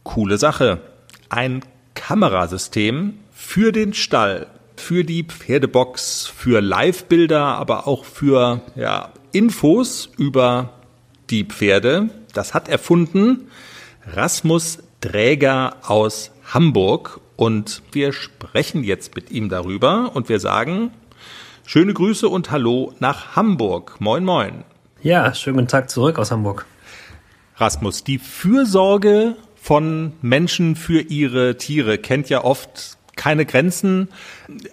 Coole 0.05 0.39
Sache. 0.39 0.81
Ein 1.29 1.63
Kamerasystem 1.95 3.19
für 3.31 3.73
den 3.73 3.93
Stall, 3.93 4.47
für 4.83 5.05
die 5.05 5.23
Pferdebox, 5.23 6.27
für 6.27 6.61
Live-Bilder, 6.61 7.41
aber 7.43 7.87
auch 7.87 8.05
für 8.05 8.61
ja, 8.75 9.13
Infos 9.31 10.11
über 10.19 10.75
die 11.31 11.45
Pferde. 11.45 12.11
Das 12.35 12.53
hat 12.53 12.69
erfunden 12.69 13.49
Rasmus 14.07 14.79
Dräger 15.01 15.77
aus 15.87 16.33
Hamburg 16.53 17.21
und 17.37 17.83
wir 17.93 18.13
sprechen 18.13 18.85
jetzt 18.85 19.15
mit 19.15 19.31
ihm 19.31 19.49
darüber 19.49 20.13
und 20.15 20.29
wir 20.29 20.41
sagen 20.41 20.91
schöne 21.65 21.95
Grüße 21.95 22.29
und 22.29 22.51
Hallo 22.51 22.93
nach 22.99 23.37
Hamburg. 23.37 24.01
Moin, 24.01 24.25
moin. 24.25 24.65
Ja, 25.03 25.33
schönen 25.33 25.57
guten 25.57 25.69
Tag 25.69 25.91
zurück 25.91 26.19
aus 26.19 26.31
Hamburg. 26.31 26.67
Rasmus, 27.57 28.05
die 28.05 28.19
Fürsorge 28.19 29.37
von 29.55 30.13
Menschen 30.23 30.75
für 30.75 31.01
ihre 31.01 31.57
Tiere 31.57 31.99
kennt 31.99 32.29
ja 32.29 32.43
oft 32.45 32.99
keine 33.23 33.47
Grenzen. 33.47 34.09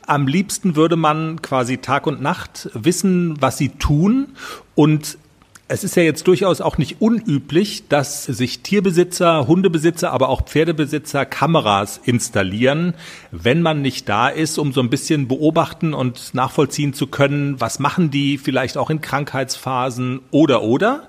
Am 0.08 0.26
liebsten 0.26 0.76
würde 0.76 0.96
man 0.96 1.40
quasi 1.44 1.78
Tag 1.78 2.08
und 2.08 2.20
Nacht 2.20 2.68
wissen, 2.74 3.40
was 3.40 3.60
sie 3.60 3.70
tun. 3.70 4.30
Und 4.74 5.20
es 5.68 5.84
ist 5.84 5.96
ja 5.96 6.02
jetzt 6.02 6.26
durchaus 6.26 6.60
auch 6.60 6.80
nicht 6.80 7.00
unüblich, 7.00 7.88
dass 7.90 8.24
sich 8.24 8.62
Tierbesitzer, 8.62 9.46
Hundebesitzer, 9.46 10.12
aber 10.12 10.30
auch 10.30 10.46
Pferdebesitzer 10.46 11.28
Kameras 11.28 12.02
installieren, 12.04 12.96
wenn 13.30 13.62
man 13.62 13.84
nicht 13.84 14.10
da 14.10 14.30
ist, 14.30 14.58
um 14.58 14.74
so 14.74 14.82
ein 14.82 14.90
bisschen 14.90 15.28
beobachten 15.28 15.94
und 15.94 16.34
nachvollziehen 16.34 16.96
zu 16.96 17.06
können, 17.06 17.62
was 17.62 17.78
machen 17.78 18.10
die 18.10 18.40
vielleicht 18.40 18.80
auch 18.80 18.90
in 18.90 19.00
Krankheitsphasen 19.00 20.22
oder 20.32 20.64
oder. 20.64 21.08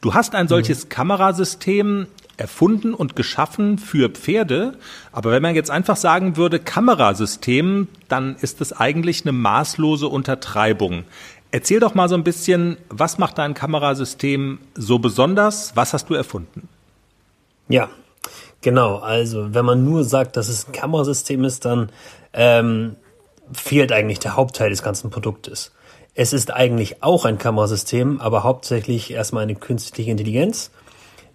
Du 0.00 0.14
hast 0.14 0.34
ein 0.34 0.48
solches 0.48 0.86
mhm. 0.86 0.88
Kamerasystem 0.88 2.06
erfunden 2.38 2.94
und 2.94 3.16
geschaffen 3.16 3.78
für 3.78 4.08
Pferde. 4.08 4.74
Aber 5.12 5.30
wenn 5.30 5.42
man 5.42 5.54
jetzt 5.54 5.70
einfach 5.70 5.96
sagen 5.96 6.36
würde 6.36 6.58
Kamerasystem, 6.58 7.88
dann 8.08 8.36
ist 8.36 8.60
es 8.60 8.72
eigentlich 8.72 9.22
eine 9.24 9.32
maßlose 9.32 10.08
Untertreibung. 10.08 11.04
Erzähl 11.50 11.80
doch 11.80 11.94
mal 11.94 12.08
so 12.08 12.14
ein 12.14 12.24
bisschen, 12.24 12.76
was 12.88 13.18
macht 13.18 13.38
dein 13.38 13.54
Kamerasystem 13.54 14.58
so 14.74 14.98
besonders? 14.98 15.74
Was 15.76 15.92
hast 15.92 16.08
du 16.10 16.14
erfunden? 16.14 16.68
Ja, 17.68 17.88
genau. 18.60 18.96
Also 18.96 19.54
wenn 19.54 19.64
man 19.64 19.84
nur 19.84 20.04
sagt, 20.04 20.36
dass 20.36 20.48
es 20.48 20.68
ein 20.68 20.72
Kamerasystem 20.72 21.44
ist, 21.44 21.64
dann 21.64 21.90
ähm, 22.32 22.96
fehlt 23.52 23.92
eigentlich 23.92 24.18
der 24.18 24.36
Hauptteil 24.36 24.70
des 24.70 24.82
ganzen 24.82 25.10
Produktes. 25.10 25.72
Es 26.14 26.32
ist 26.32 26.52
eigentlich 26.52 27.02
auch 27.02 27.24
ein 27.24 27.38
Kamerasystem, 27.38 28.20
aber 28.20 28.42
hauptsächlich 28.42 29.10
erstmal 29.12 29.44
eine 29.44 29.54
künstliche 29.54 30.10
Intelligenz, 30.10 30.70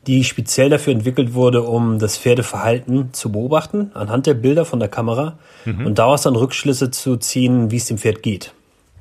die 0.08 0.24
speziell 0.24 0.70
dafür 0.70 0.94
entwickelt 0.94 1.34
wurde, 1.34 1.64
um 1.64 2.00
das 2.00 2.18
Pferdeverhalten 2.18 3.14
zu 3.14 3.32
beobachten 3.32 3.92
anhand 3.94 4.26
der 4.28 4.34
Bilder 4.34 4.66
von 4.66 4.80
der 4.80 4.90
Kamera 4.90 5.38
mhm. 5.66 5.86
und 5.86 6.00
daraus 6.00 6.24
dann 6.24 6.36
Rückschlüsse 6.36 6.92
zu 6.92 7.18
ziehen, 7.18 7.72
wie 7.72 7.78
es 7.78 7.86
dem 7.86 7.98
Pferd 7.98 8.22
geht. 8.24 8.54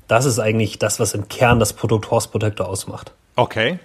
Das 0.07 0.25
ist 0.25 0.39
eigentlich 0.39 0.79
das, 0.79 0.99
was 0.99 1.13
im 1.13 1.27
Kern 1.27 1.59
das 1.59 1.73
Produkt 1.73 2.11
Horse 2.11 2.29
Protector 2.29 2.67
ausmacht. 2.67 3.13
Okay. 3.35 3.79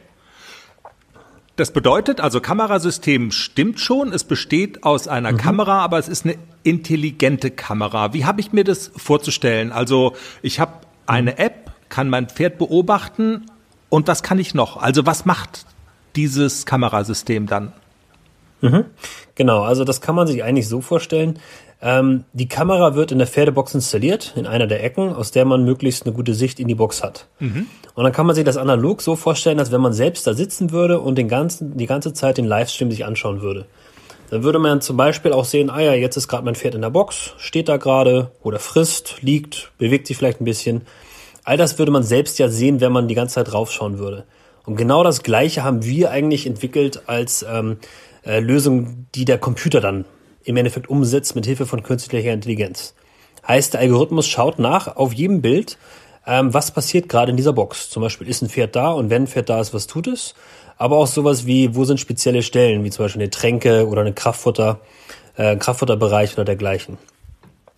Das 1.56 1.72
bedeutet 1.72 2.20
also, 2.20 2.40
Kamerasystem 2.40 3.32
stimmt 3.32 3.80
schon, 3.80 4.12
es 4.12 4.22
besteht 4.22 4.84
aus 4.84 5.08
einer 5.08 5.32
mhm. 5.32 5.38
Kamera, 5.38 5.80
aber 5.80 5.98
es 5.98 6.06
ist 6.06 6.24
eine 6.24 6.36
intelligente 6.62 7.50
Kamera. 7.50 8.12
Wie 8.14 8.24
habe 8.24 8.40
ich 8.40 8.52
mir 8.52 8.62
das 8.62 8.92
vorzustellen? 8.96 9.72
Also 9.72 10.14
ich 10.40 10.60
habe 10.60 10.72
eine 11.06 11.38
App, 11.38 11.72
kann 11.88 12.10
mein 12.10 12.28
Pferd 12.28 12.58
beobachten 12.58 13.46
und 13.88 14.06
was 14.06 14.22
kann 14.22 14.38
ich 14.38 14.54
noch? 14.54 14.76
Also 14.76 15.04
was 15.06 15.24
macht 15.24 15.66
dieses 16.18 16.66
Kamerasystem 16.66 17.46
dann? 17.46 17.72
Mhm. 18.60 18.86
Genau, 19.36 19.62
also 19.62 19.84
das 19.84 20.00
kann 20.00 20.16
man 20.16 20.26
sich 20.26 20.42
eigentlich 20.42 20.66
so 20.66 20.80
vorstellen. 20.80 21.38
Ähm, 21.80 22.24
die 22.32 22.48
Kamera 22.48 22.96
wird 22.96 23.12
in 23.12 23.18
der 23.18 23.28
Pferdebox 23.28 23.72
installiert, 23.76 24.32
in 24.34 24.44
einer 24.44 24.66
der 24.66 24.82
Ecken, 24.82 25.14
aus 25.14 25.30
der 25.30 25.44
man 25.44 25.64
möglichst 25.64 26.04
eine 26.04 26.12
gute 26.12 26.34
Sicht 26.34 26.58
in 26.58 26.66
die 26.66 26.74
Box 26.74 27.04
hat. 27.04 27.28
Mhm. 27.38 27.66
Und 27.94 28.02
dann 28.02 28.12
kann 28.12 28.26
man 28.26 28.34
sich 28.34 28.44
das 28.44 28.56
analog 28.56 29.00
so 29.00 29.14
vorstellen, 29.14 29.60
als 29.60 29.70
wenn 29.70 29.80
man 29.80 29.92
selbst 29.92 30.26
da 30.26 30.34
sitzen 30.34 30.72
würde 30.72 30.98
und 30.98 31.16
den 31.16 31.28
ganzen, 31.28 31.76
die 31.76 31.86
ganze 31.86 32.12
Zeit 32.14 32.36
den 32.36 32.46
Livestream 32.46 32.90
sich 32.90 33.04
anschauen 33.04 33.42
würde. 33.42 33.66
Dann 34.30 34.42
würde 34.42 34.58
man 34.58 34.80
zum 34.80 34.96
Beispiel 34.96 35.32
auch 35.32 35.44
sehen, 35.44 35.70
ah 35.70 35.80
ja, 35.80 35.94
jetzt 35.94 36.16
ist 36.16 36.26
gerade 36.26 36.44
mein 36.44 36.56
Pferd 36.56 36.74
in 36.74 36.82
der 36.82 36.90
Box, 36.90 37.34
steht 37.38 37.68
da 37.68 37.76
gerade 37.76 38.32
oder 38.42 38.58
frisst, 38.58 39.22
liegt, 39.22 39.70
bewegt 39.78 40.08
sich 40.08 40.16
vielleicht 40.16 40.40
ein 40.40 40.44
bisschen. 40.44 40.82
All 41.44 41.56
das 41.56 41.78
würde 41.78 41.92
man 41.92 42.02
selbst 42.02 42.40
ja 42.40 42.48
sehen, 42.48 42.80
wenn 42.80 42.90
man 42.90 43.06
die 43.06 43.14
ganze 43.14 43.36
Zeit 43.36 43.52
draufschauen 43.52 44.00
würde. 44.00 44.24
Und 44.68 44.76
genau 44.76 45.02
das 45.02 45.22
Gleiche 45.22 45.64
haben 45.64 45.82
wir 45.86 46.10
eigentlich 46.10 46.46
entwickelt 46.46 47.04
als 47.06 47.42
ähm, 47.48 47.78
äh, 48.22 48.38
Lösung, 48.38 49.06
die 49.14 49.24
der 49.24 49.38
Computer 49.38 49.80
dann 49.80 50.04
im 50.44 50.58
Endeffekt 50.58 50.90
umsetzt 50.90 51.34
mit 51.34 51.46
Hilfe 51.46 51.64
von 51.64 51.82
künstlicher 51.82 52.34
Intelligenz. 52.34 52.94
Heißt, 53.46 53.72
der 53.72 53.80
Algorithmus 53.80 54.26
schaut 54.26 54.58
nach 54.58 54.94
auf 54.94 55.14
jedem 55.14 55.40
Bild, 55.40 55.78
ähm, 56.26 56.52
was 56.52 56.70
passiert 56.70 57.08
gerade 57.08 57.30
in 57.30 57.38
dieser 57.38 57.54
Box. 57.54 57.88
Zum 57.88 58.02
Beispiel 58.02 58.28
ist 58.28 58.42
ein 58.42 58.50
Pferd 58.50 58.76
da 58.76 58.90
und 58.90 59.08
wenn 59.08 59.22
ein 59.22 59.26
Pferd 59.26 59.48
da 59.48 59.58
ist, 59.58 59.72
was 59.72 59.86
tut 59.86 60.06
es? 60.06 60.34
Aber 60.76 60.98
auch 60.98 61.06
sowas 61.06 61.46
wie, 61.46 61.74
wo 61.74 61.86
sind 61.86 61.98
spezielle 61.98 62.42
Stellen, 62.42 62.84
wie 62.84 62.90
zum 62.90 63.06
Beispiel 63.06 63.22
eine 63.22 63.30
Tränke 63.30 63.88
oder 63.88 64.02
eine 64.02 64.12
Kraftfutter, 64.12 64.80
äh, 65.38 65.56
Kraftfutterbereich 65.56 66.34
oder 66.34 66.44
dergleichen. 66.44 66.98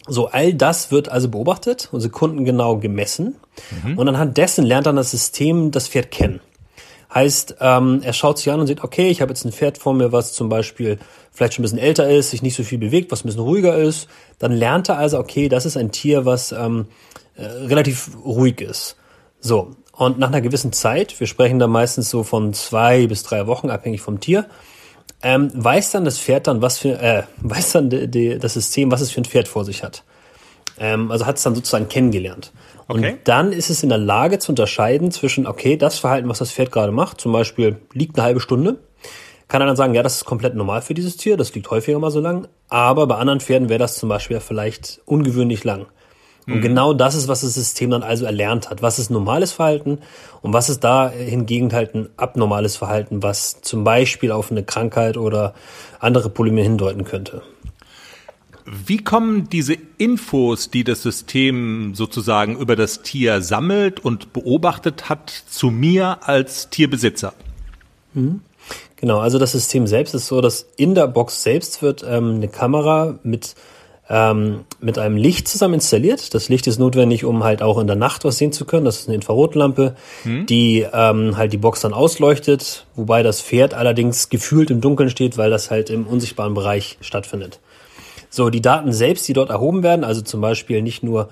So, 0.09 0.26
all 0.26 0.55
das 0.55 0.90
wird 0.90 1.09
also 1.09 1.29
beobachtet 1.29 1.88
und 1.92 2.00
sekundengenau 2.00 2.79
gemessen. 2.79 3.37
Mhm. 3.85 3.96
Und 3.96 4.09
anhand 4.09 4.38
dessen 4.38 4.64
lernt 4.64 4.87
dann 4.87 4.96
das 4.96 5.12
System 5.12 5.70
das 5.70 5.87
Pferd 5.87 6.11
kennen. 6.11 6.40
Heißt, 7.12 7.57
ähm, 7.61 8.01
er 8.05 8.12
schaut 8.12 8.38
sich 8.38 8.51
an 8.53 8.61
und 8.61 8.66
sieht, 8.66 8.85
okay, 8.85 9.09
ich 9.09 9.20
habe 9.20 9.33
jetzt 9.33 9.44
ein 9.44 9.53
Pferd 9.53 9.79
vor 9.79 9.94
mir, 9.94 10.12
was 10.12 10.33
zum 10.33 10.49
Beispiel 10.49 10.99
vielleicht 11.33 11.55
schon 11.55 11.62
ein 11.62 11.64
bisschen 11.64 11.79
älter 11.79 12.09
ist, 12.09 12.31
sich 12.31 12.42
nicht 12.42 12.55
so 12.55 12.62
viel 12.62 12.79
bewegt, 12.79 13.11
was 13.11 13.25
ein 13.25 13.27
bisschen 13.27 13.42
ruhiger 13.42 13.77
ist. 13.77 14.09
Dann 14.38 14.53
lernt 14.53 14.88
er 14.88 14.99
also, 14.99 15.18
okay, 15.18 15.49
das 15.49 15.66
ist 15.66 15.77
ein 15.77 15.90
Tier, 15.90 16.25
was 16.25 16.53
ähm, 16.53 16.87
äh, 17.35 17.44
relativ 17.44 18.11
ruhig 18.25 18.61
ist. 18.61 18.96
So, 19.40 19.75
und 19.92 20.18
nach 20.18 20.29
einer 20.29 20.40
gewissen 20.40 20.73
Zeit, 20.73 21.18
wir 21.18 21.27
sprechen 21.27 21.59
da 21.59 21.66
meistens 21.66 22.11
so 22.11 22.23
von 22.23 22.55
zwei 22.55 23.07
bis 23.07 23.23
drei 23.23 23.46
Wochen, 23.46 23.70
abhängig 23.70 24.01
vom 24.01 24.20
Tier, 24.20 24.46
ähm, 25.23 25.51
weiß 25.53 25.90
dann 25.90 26.05
das 26.05 26.18
Pferd 26.18 26.46
dann, 26.46 26.62
was 26.62 26.79
für, 26.79 27.01
äh, 27.01 27.25
weiß 27.38 27.73
dann 27.73 27.90
die, 27.90 28.09
die, 28.09 28.38
das 28.38 28.55
System, 28.55 28.90
was 28.90 29.01
es 29.01 29.11
für 29.11 29.20
ein 29.20 29.25
Pferd 29.25 29.49
vor 29.49 29.64
sich 29.64 29.83
hat. 29.83 30.05
Ähm, 30.79 31.11
also 31.11 31.27
hat 31.27 31.37
es 31.37 31.42
dann 31.42 31.55
sozusagen 31.55 31.88
kennengelernt. 31.88 32.53
Okay. 32.90 33.12
Und 33.12 33.18
dann 33.24 33.53
ist 33.53 33.70
es 33.70 33.85
in 33.85 33.88
der 33.88 33.98
Lage 33.98 34.40
zu 34.40 34.50
unterscheiden 34.50 35.12
zwischen, 35.12 35.46
okay, 35.46 35.76
das 35.76 36.00
Verhalten, 36.00 36.29
was 36.29 36.40
das 36.40 36.50
Pferd 36.50 36.72
gerade 36.72 36.90
macht, 36.90 37.20
zum 37.20 37.31
Beispiel 37.31 37.76
liegt 37.92 38.18
eine 38.18 38.24
halbe 38.24 38.40
Stunde, 38.40 38.79
kann 39.46 39.62
er 39.62 39.66
dann 39.68 39.76
sagen, 39.76 39.94
ja, 39.94 40.03
das 40.03 40.16
ist 40.16 40.24
komplett 40.24 40.57
normal 40.57 40.83
für 40.83 40.92
dieses 40.92 41.16
Tier, 41.16 41.37
das 41.37 41.55
liegt 41.55 41.70
häufiger 41.70 42.00
mal 42.00 42.11
so 42.11 42.18
lang, 42.18 42.48
aber 42.68 43.07
bei 43.07 43.14
anderen 43.14 43.38
Pferden 43.38 43.68
wäre 43.68 43.79
das 43.79 43.96
zum 43.96 44.09
Beispiel 44.09 44.40
vielleicht 44.40 45.03
ungewöhnlich 45.07 45.62
lang. 45.62 45.87
Und 46.48 46.57
mhm. 46.57 46.62
genau 46.62 46.92
das 46.92 47.14
ist, 47.14 47.29
was 47.29 47.42
das 47.42 47.55
System 47.55 47.90
dann 47.90 48.03
also 48.03 48.24
erlernt 48.24 48.70
hat. 48.70 48.83
Was 48.83 48.98
ist 48.98 49.11
normales 49.11 49.53
Verhalten 49.53 49.98
und 50.42 50.53
was 50.53 50.68
ist 50.68 50.83
da 50.83 51.09
hingegen 51.11 51.72
halt 51.72 51.94
ein 51.94 52.09
abnormales 52.16 52.76
Verhalten, 52.76 53.22
was 53.22 53.61
zum 53.61 53.85
Beispiel 53.85 54.33
auf 54.33 54.50
eine 54.50 54.64
Krankheit 54.64 55.16
oder 55.16 55.55
andere 56.00 56.29
Probleme 56.31 56.62
hindeuten 56.62 57.05
könnte. 57.05 57.42
Wie 58.72 58.98
kommen 58.98 59.48
diese 59.48 59.74
Infos, 59.98 60.70
die 60.70 60.85
das 60.85 61.02
System 61.02 61.92
sozusagen 61.96 62.56
über 62.56 62.76
das 62.76 63.02
Tier 63.02 63.42
sammelt 63.42 63.98
und 63.98 64.33
beobachtet 64.33 65.09
hat, 65.09 65.30
zu 65.48 65.70
mir 65.70 66.18
als 66.22 66.70
Tierbesitzer? 66.70 67.35
Mhm. 68.14 68.42
Genau, 68.94 69.18
also 69.18 69.38
das 69.38 69.52
System 69.52 69.88
selbst 69.88 70.14
ist 70.14 70.28
so, 70.28 70.40
dass 70.40 70.68
in 70.76 70.94
der 70.94 71.09
Box 71.09 71.42
selbst 71.42 71.83
wird 71.83 72.04
ähm, 72.06 72.37
eine 72.37 72.46
Kamera 72.46 73.18
mit 73.24 73.56
ähm, 74.09 74.64
mit 74.80 74.98
einem 74.98 75.16
Licht 75.16 75.48
zusammen 75.48 75.74
installiert. 75.74 76.35
Das 76.35 76.48
Licht 76.48 76.66
ist 76.66 76.78
notwendig, 76.78 77.24
um 77.24 77.42
halt 77.42 77.62
auch 77.62 77.78
in 77.78 77.87
der 77.87 77.96
Nacht 77.96 78.24
was 78.24 78.38
sehen 78.38 78.52
zu 78.52 78.64
können. 78.66 78.85
Das 78.85 79.00
ist 79.00 79.09
eine 79.09 79.14
Infrarotlampe, 79.14 79.96
hm. 80.24 80.46
die 80.46 80.87
ähm, 80.92 81.37
halt 81.37 81.52
die 81.52 81.59
Box 81.59 81.80
dann 81.80 81.92
ausleuchtet, 81.92 82.87
wobei 82.96 83.22
das 83.22 83.40
Pferd 83.40 83.72
allerdings 83.72 84.28
gefühlt 84.28 84.70
im 84.70 84.80
Dunkeln 84.80 85.11
steht, 85.11 85.38
weil 85.38 85.50
das 85.50 85.70
halt 85.70 85.90
im 85.90 86.06
unsichtbaren 86.06 86.54
Bereich 86.54 86.98
stattfindet. 87.00 87.61
So, 88.31 88.49
die 88.49 88.62
Daten 88.62 88.93
selbst, 88.93 89.29
die 89.29 89.33
dort 89.33 89.51
erhoben 89.51 89.83
werden, 89.83 90.05
also 90.05 90.23
zum 90.23 90.40
Beispiel 90.40 90.83
nicht 90.83 91.03
nur 91.03 91.29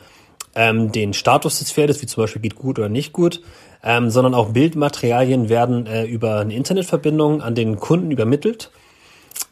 ähm, 0.55 0.91
den 0.93 1.15
Status 1.15 1.61
des 1.61 1.73
Pferdes, 1.73 2.03
wie 2.03 2.07
zum 2.07 2.25
Beispiel 2.25 2.43
geht 2.43 2.57
gut 2.57 2.79
oder 2.79 2.89
nicht 2.89 3.13
gut, 3.13 3.41
ähm, 3.85 4.11
sondern 4.11 4.35
auch 4.35 4.51
Bildmaterialien 4.51 5.49
werden 5.49 5.87
äh, 5.87 6.05
über 6.05 6.41
eine 6.41 6.55
Internetverbindung 6.55 7.41
an 7.41 7.55
den 7.55 7.79
Kunden 7.79 8.11
übermittelt. 8.11 8.71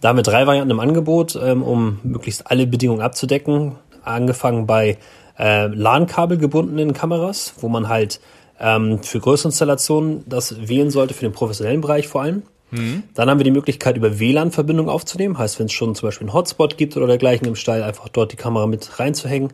Da 0.01 0.09
haben 0.09 0.17
wir 0.17 0.25
drei 0.25 0.47
Varianten 0.47 0.73
im 0.73 0.81
Angebot, 0.81 1.39
ähm, 1.41 1.63
um 1.63 2.01
möglichst 2.03 2.51
alle 2.51 2.67
Bedingungen 2.67 3.01
abzudecken. 3.01 3.77
Angefangen 4.03 4.67
bei 4.67 4.99
äh, 5.39 5.67
LAN-Kabel 5.67 6.39
gebundenen 6.39 6.93
Kameras, 6.93 7.55
wo 7.61 7.69
man 7.69 7.89
halt 7.89 8.21
ähm, 8.59 9.03
für 9.03 9.21
größere 9.21 9.49
Installationen 9.49 10.25
das 10.27 10.69
wählen 10.69 10.91
sollte, 10.91 11.15
für 11.15 11.27
den 11.27 11.33
professionellen 11.33 11.81
Bereich 11.81 12.09
vor 12.09 12.23
allem. 12.23 12.43
Mhm. 12.71 13.05
Dann 13.15 13.31
haben 13.31 13.39
wir 13.39 13.45
die 13.45 13.51
Möglichkeit, 13.51 13.97
über 13.97 14.19
WLAN-Verbindung 14.19 14.89
aufzunehmen. 14.89 15.39
Heißt, 15.39 15.59
wenn 15.59 15.67
es 15.67 15.73
schon 15.73 15.95
zum 15.95 16.09
Beispiel 16.09 16.27
einen 16.27 16.35
Hotspot 16.35 16.77
gibt 16.77 16.97
oder 16.97 17.07
dergleichen 17.07 17.47
im 17.47 17.57
Stall, 17.57 17.83
einfach 17.83 18.09
dort 18.09 18.33
die 18.33 18.37
Kamera 18.37 18.67
mit 18.67 18.99
reinzuhängen. 18.99 19.53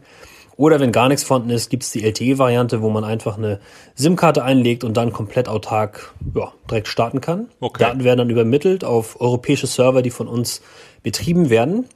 Oder 0.57 0.81
wenn 0.81 0.93
gar 0.93 1.09
nichts 1.09 1.25
vorhanden 1.25 1.51
ist, 1.51 1.71
gibt 1.71 1.83
es 1.83 1.91
die 1.91 2.05
LTE-Variante, 2.05 2.83
wo 2.83 2.91
man 2.91 3.05
einfach 3.05 3.39
eine 3.39 3.61
SIM-Karte 3.95 4.45
einlegt 4.45 4.85
und 4.85 4.97
dann 4.97 5.13
komplett 5.13 5.49
autark 5.49 6.15
ja, 6.35 6.53
direkt 6.71 6.89
starten 6.89 7.21
kann. 7.21 7.49
Okay. 7.61 7.83
Daten 7.83 8.05
werden 8.05 8.19
dann 8.19 8.31
übermittelt 8.31 8.85
auf 8.85 9.21
europäische 9.21 9.67
Server, 9.67 10.03
die 10.03 10.11
von 10.11 10.29
uns 10.29 10.61
betrieben 11.03 11.49
werden. 11.49 11.87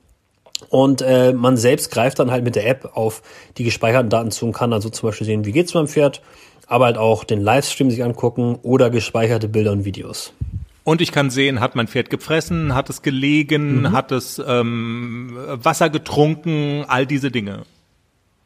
Und 0.70 1.02
äh, 1.02 1.33
man 1.33 1.59
selbst 1.59 1.90
greift 1.90 2.18
dann 2.18 2.31
halt 2.31 2.44
mit 2.44 2.57
der 2.57 2.66
App 2.66 2.96
auf 2.96 3.22
die 3.59 3.64
gespeicherten 3.64 4.09
Daten 4.09 4.31
zu 4.31 4.46
und 4.46 4.52
kann 4.52 4.72
also 4.72 4.88
zum 4.88 5.09
Beispiel 5.09 5.26
sehen, 5.26 5.44
wie 5.44 5.52
geht's 5.52 5.74
meinem 5.74 5.87
Pferd, 5.87 6.22
aber 6.66 6.87
halt 6.87 6.96
auch 6.96 7.24
den 7.24 7.42
Livestream 7.42 7.90
sich 7.90 8.02
angucken 8.02 8.59
oder 8.62 8.88
gespeicherte 8.88 9.48
Bilder 9.48 9.72
und 9.72 9.85
Videos. 9.85 10.33
Und 10.87 11.01
ich 11.01 11.11
kann 11.11 11.31
sehen, 11.31 11.59
hat 11.59 11.75
mein 11.75 11.88
Pferd 11.88 12.11
gefressen, 12.11 12.72
hat 12.77 12.88
es 12.90 13.03
gelegen, 13.03 13.81
mhm. 13.81 13.92
hat 13.92 14.12
es 14.12 14.40
ähm, 14.46 15.37
Wasser 15.37 15.90
getrunken, 15.90 16.85
all 16.87 17.07
diese 17.07 17.33
Dinge. 17.33 17.64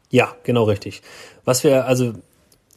Ja, 0.09 0.33
genau 0.41 0.63
richtig. 0.63 1.03
Was 1.45 1.63
wir, 1.63 1.85
also 1.85 2.13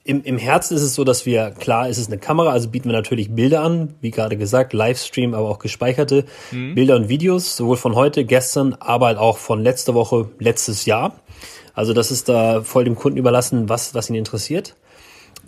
im, 0.04 0.22
im 0.22 0.36
Herzen 0.36 0.76
ist 0.76 0.82
es 0.82 0.94
so, 0.94 1.02
dass 1.02 1.24
wir, 1.24 1.50
klar 1.50 1.88
ist 1.88 1.96
es 1.96 2.08
eine 2.08 2.18
Kamera, 2.18 2.50
also 2.50 2.68
bieten 2.68 2.90
wir 2.90 2.92
natürlich 2.92 3.30
Bilder 3.30 3.62
an, 3.62 3.94
wie 4.02 4.10
gerade 4.10 4.36
gesagt, 4.36 4.74
Livestream, 4.74 5.32
aber 5.32 5.48
auch 5.48 5.60
gespeicherte 5.60 6.26
mhm. 6.52 6.74
Bilder 6.74 6.96
und 6.96 7.08
Videos, 7.08 7.56
sowohl 7.56 7.78
von 7.78 7.94
heute, 7.94 8.26
gestern, 8.26 8.76
aber 8.80 9.06
halt 9.06 9.18
auch 9.18 9.38
von 9.38 9.62
letzter 9.62 9.94
Woche, 9.94 10.28
letztes 10.40 10.84
Jahr. 10.84 11.14
Also 11.72 11.94
das 11.94 12.10
ist 12.10 12.28
da 12.28 12.60
voll 12.60 12.84
dem 12.84 12.96
Kunden 12.96 13.16
überlassen, 13.16 13.70
was, 13.70 13.94
was 13.94 14.10
ihn 14.10 14.16
interessiert. 14.16 14.76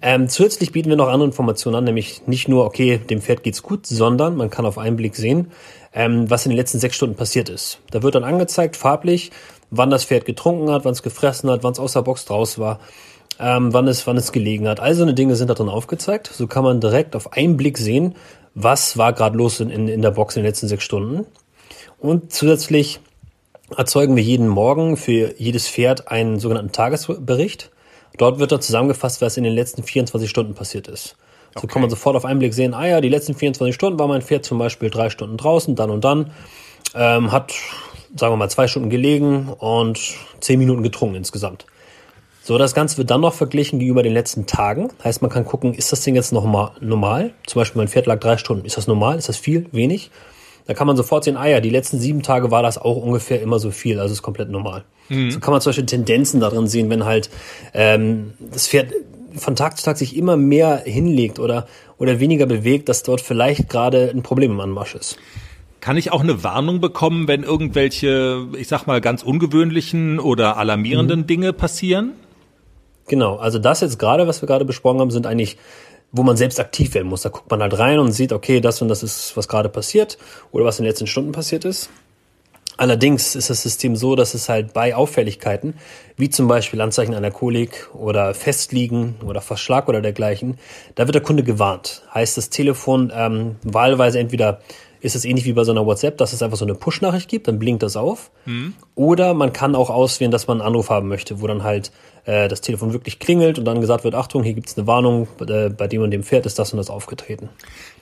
Ähm, 0.03 0.29
zusätzlich 0.29 0.73
bieten 0.73 0.91
wir 0.91 0.97
noch 0.97 1.09
andere 1.09 1.27
Informationen 1.29 1.77
an, 1.77 1.85
nämlich 1.85 2.27
nicht 2.27 2.49
nur, 2.49 2.65
okay, 2.65 2.99
dem 2.99 3.21
Pferd 3.21 3.43
geht's 3.43 3.63
gut, 3.63 3.87
sondern 3.87 4.37
man 4.37 4.51
kann 4.51 4.67
auf 4.67 4.79
einen 4.79 4.97
Blick 4.97 5.17
sehen, 5.17 5.51
ähm, 5.95 6.29
was 6.29 6.45
in 6.45 6.51
den 6.51 6.57
letzten 6.59 6.79
sechs 6.79 6.97
Stunden 6.97 7.17
passiert 7.17 7.49
ist. 7.49 7.81
Da 7.91 8.03
wird 8.03 8.15
dann 8.15 8.25
angezeigt, 8.25 8.77
farblich, 8.77 9.31
wann 9.71 9.91
das 9.91 10.05
Pferd 10.05 10.25
getrunken 10.25 10.71
hat, 10.71 10.85
wann 10.85 10.93
es 10.93 11.03
gefressen 11.03 11.51
hat, 11.51 11.63
wann 11.63 11.73
es 11.73 11.79
aus 11.81 11.95
der 11.95 12.03
Box 12.03 12.27
draus 12.27 12.59
war, 12.59 12.81
ähm, 13.39 13.73
wann, 13.73 13.89
es, 13.89 14.07
wann 14.07 14.17
es 14.17 14.33
gelegen 14.33 14.69
hat. 14.69 14.81
All 14.81 14.95
so 14.95 15.03
eine 15.03 15.15
Dinge 15.15 15.37
sind 15.37 15.49
da 15.49 15.55
drin 15.55 15.69
aufgezeigt. 15.69 16.31
So 16.33 16.47
kann 16.47 16.65
man 16.65 16.81
direkt 16.81 17.17
auf 17.17 17.33
einen 17.33 17.57
Blick 17.57 17.79
sehen, 17.79 18.15
was 18.55 18.99
war 18.99 19.13
gerade 19.13 19.37
los 19.37 19.61
in, 19.61 19.71
in, 19.71 19.89
in 19.89 20.03
der 20.03 20.11
Box 20.11 20.37
in 20.37 20.43
den 20.43 20.49
letzten 20.49 20.69
sechs 20.69 20.85
Stunden. 20.85 21.27
Und 21.99 22.33
zusätzlich 22.33 23.01
erzeugen 23.77 24.17
wir 24.17 24.23
jeden 24.23 24.49
Morgen 24.49 24.97
für 24.97 25.35
jedes 25.39 25.69
Pferd 25.69 26.09
einen 26.09 26.39
sogenannten 26.39 26.73
Tagesbericht. 26.73 27.71
Dort 28.17 28.39
wird 28.39 28.53
dann 28.53 28.61
zusammengefasst, 28.61 29.21
was 29.21 29.37
in 29.37 29.45
den 29.45 29.53
letzten 29.55 29.83
24 29.83 30.29
Stunden 30.29 30.55
passiert 30.55 30.89
ist. 30.89 31.17
So 31.55 31.59
okay. 31.59 31.69
kann 31.69 31.83
man 31.83 31.91
sofort 31.91 32.17
auf 32.17 32.25
einen 32.25 32.39
Blick 32.39 32.55
sehen, 32.55 32.75
ah 32.75 32.87
ja, 32.87 33.01
die 33.01 33.09
letzten 33.09 33.35
24 33.35 33.75
Stunden 33.75 33.99
war 33.99 34.09
mein 34.09 34.23
Pferd 34.23 34.45
zum 34.45 34.59
Beispiel 34.59 34.91
drei 34.91 35.11
Stunden 35.11 35.37
draußen, 35.37 35.75
dann 35.75 35.91
und 35.91 36.05
dann, 36.05 36.31
ähm, 36.95 37.33
hat, 37.33 37.53
sagen 38.15 38.33
wir 38.33 38.37
mal, 38.37 38.51
zwei 38.51 38.67
Stunden 38.67 38.91
gelegen 38.91 39.49
und 39.49 40.15
zehn 40.41 40.59
Minuten 40.59 40.83
getrunken 40.83 41.17
insgesamt. 41.17 41.67
So, 42.43 42.59
das 42.59 42.75
Ganze 42.75 42.99
wird 42.99 43.11
dann 43.11 43.23
noch 43.23 43.35
verglichen 43.35 43.81
gegenüber 43.81 44.05
den 44.05 44.13
letzten 44.13 44.47
Tagen. 44.47 44.91
Heißt, 45.03 45.21
man 45.21 45.31
kann 45.31 45.45
gucken, 45.45 45.75
ist 45.75 45.91
das 45.91 46.03
Ding 46.03 46.15
jetzt 46.15 46.33
noch 46.33 46.45
mal 46.45 46.71
normal? 46.81 47.33
Zum 47.47 47.61
Beispiel, 47.61 47.81
mein 47.81 47.89
Pferd 47.89 48.07
lag 48.07 48.21
drei 48.21 48.37
Stunden. 48.37 48.65
Ist 48.65 48.77
das 48.77 48.87
normal? 48.87 49.19
Ist 49.19 49.29
das 49.29 49.37
viel? 49.37 49.67
Wenig? 49.73 50.11
Da 50.67 50.75
kann 50.75 50.87
man 50.87 50.97
sofort 50.97 51.25
sehen, 51.25 51.37
ah 51.37 51.47
ja, 51.47 51.61
die 51.61 51.71
letzten 51.71 51.99
sieben 51.99 52.23
Tage 52.23 52.51
war 52.51 52.63
das 52.63 52.77
auch 52.79 52.97
ungefähr 52.97 53.41
immer 53.41 53.59
so 53.59 53.71
viel, 53.71 54.01
also 54.01 54.13
ist 54.13 54.23
komplett 54.23 54.51
normal. 54.51 54.85
Mhm. 55.09 55.31
So 55.31 55.41
kann 55.41 55.53
man 55.53 55.61
zum 55.61 55.71
Beispiel 55.71 55.87
Tendenzen 55.87 56.41
darin 56.41 56.67
sehen, 56.67 56.91
wenn 56.91 57.05
halt 57.05 57.31
ähm, 57.73 58.33
das 58.41 58.67
Pferd 58.67 58.93
von 59.37 59.55
Tag 59.55 59.77
zu 59.77 59.85
Tag 59.85 59.97
sich 59.97 60.17
immer 60.17 60.37
mehr 60.37 60.83
hinlegt 60.85 61.39
oder, 61.39 61.67
oder 61.99 62.21
weniger 62.21 62.47
bewegt, 62.47 62.89
dass 62.89 63.03
dort 63.03 63.21
vielleicht 63.21 63.69
gerade 63.69 64.11
ein 64.11 64.23
Problem 64.23 64.53
im 64.53 64.61
Anmarsch 64.61 64.95
ist. 64.95 65.19
Kann 65.81 65.97
ich 65.97 66.11
auch 66.11 66.23
eine 66.23 66.43
Warnung 66.43 66.81
bekommen, 66.81 67.29
wenn 67.29 67.45
irgendwelche, 67.45 68.47
ich 68.59 68.67
sag 68.67 68.87
mal, 68.87 69.01
ganz 69.01 69.23
ungewöhnlichen 69.23 70.19
oder 70.19 70.57
alarmierenden 70.57 71.21
mhm. 71.21 71.27
Dinge 71.27 71.53
passieren? 71.53 72.13
Genau, 73.07 73.37
also 73.37 73.61
das 73.61 73.83
jetzt 73.83 73.99
gerade, 73.99 74.27
was 74.27 74.43
wir 74.43 74.49
gerade 74.49 74.65
besprochen 74.65 75.01
haben, 75.01 75.13
sind 75.13 75.27
eigentlich 75.29 75.59
wo 76.17 76.23
man 76.23 76.37
selbst 76.37 76.59
aktiv 76.59 76.95
werden 76.95 77.09
muss. 77.09 77.23
Da 77.23 77.29
guckt 77.29 77.51
man 77.51 77.61
halt 77.61 77.79
rein 77.79 77.99
und 77.99 78.13
sieht, 78.13 78.33
okay, 78.33 78.61
das 78.61 78.83
und 78.83 78.89
das 78.89 79.03
ist, 79.03 79.37
was 79.37 79.49
gerade 79.49 79.69
passiert 79.69 80.19
oder 80.53 80.65
was 80.65 80.79
in 80.79 80.85
den 80.85 80.91
letzten 80.91 81.07
Stunden 81.07 81.33
passiert 81.33 81.65
ist. 81.65 81.91
Allerdings 82.79 83.35
ist 83.35 83.49
das 83.49 83.63
System 83.63 83.97
so, 83.97 84.17
dass 84.17 84.35
es 84.35 84.51
halt 84.51 84.75
bei 84.75 84.95
Auffälligkeiten, 84.95 85.75
wie 86.19 86.29
zum 86.29 86.47
Beispiel 86.47 86.81
Anzeichen 86.83 87.15
einer 87.15 87.31
Kolik 87.31 87.89
oder 87.95 88.35
Festliegen 88.35 89.15
oder 89.25 89.41
Verschlag 89.41 89.89
oder 89.89 90.03
dergleichen, 90.03 90.59
da 90.95 91.07
wird 91.07 91.15
der 91.15 91.23
Kunde 91.23 91.43
gewarnt. 91.43 92.03
Heißt, 92.13 92.37
das 92.37 92.51
Telefon 92.51 93.11
ähm, 93.15 93.57
wahlweise 93.63 94.19
entweder 94.19 94.61
ist 95.01 95.17
es 95.17 95.25
ähnlich 95.25 95.45
wie 95.45 95.53
bei 95.53 95.65
so 95.65 95.73
einer 95.73 95.87
WhatsApp, 95.87 96.19
dass 96.19 96.33
es 96.33 96.43
einfach 96.43 96.57
so 96.57 96.65
eine 96.65 96.75
Push-Nachricht 96.75 97.29
gibt, 97.29 97.49
dann 97.49 97.59
blinkt 97.59 97.83
das 97.83 97.97
auf. 97.97 98.31
Mhm. 98.45 98.75
Oder 98.95 99.35
man 99.35 99.53
kann 99.53 99.75
auch 99.75 99.91
auswählen, 99.91 100.31
dass 100.31 100.47
man 100.47 100.61
einen 100.61 100.69
Anruf 100.69 100.91
haben 100.91 101.09
möchte, 101.09 101.41
wo 101.41 101.47
dann 101.47 101.63
halt 101.63 101.93
äh, 102.27 102.49
das 102.49 102.61
Telefon 102.61 102.93
wirklich 102.93 103.19
klingelt 103.19 103.59
und 103.59 103.65
dann 103.65 103.81
gesagt 103.81 104.05
wird, 104.05 104.15
Achtung, 104.15 104.43
hier 104.43 104.55
gibt 104.55 104.69
es 104.69 104.77
eine 104.77 104.87
Warnung, 104.87 105.29
äh, 105.47 105.71
bei 105.71 105.87
dem 105.87 106.03
und 106.03 106.11
dem 106.11 106.23
Pferd 106.23 106.45
ist 106.45 106.59
das 106.59 106.73
und 106.73 106.79
das 106.79 106.91
aufgetreten. 106.91 107.49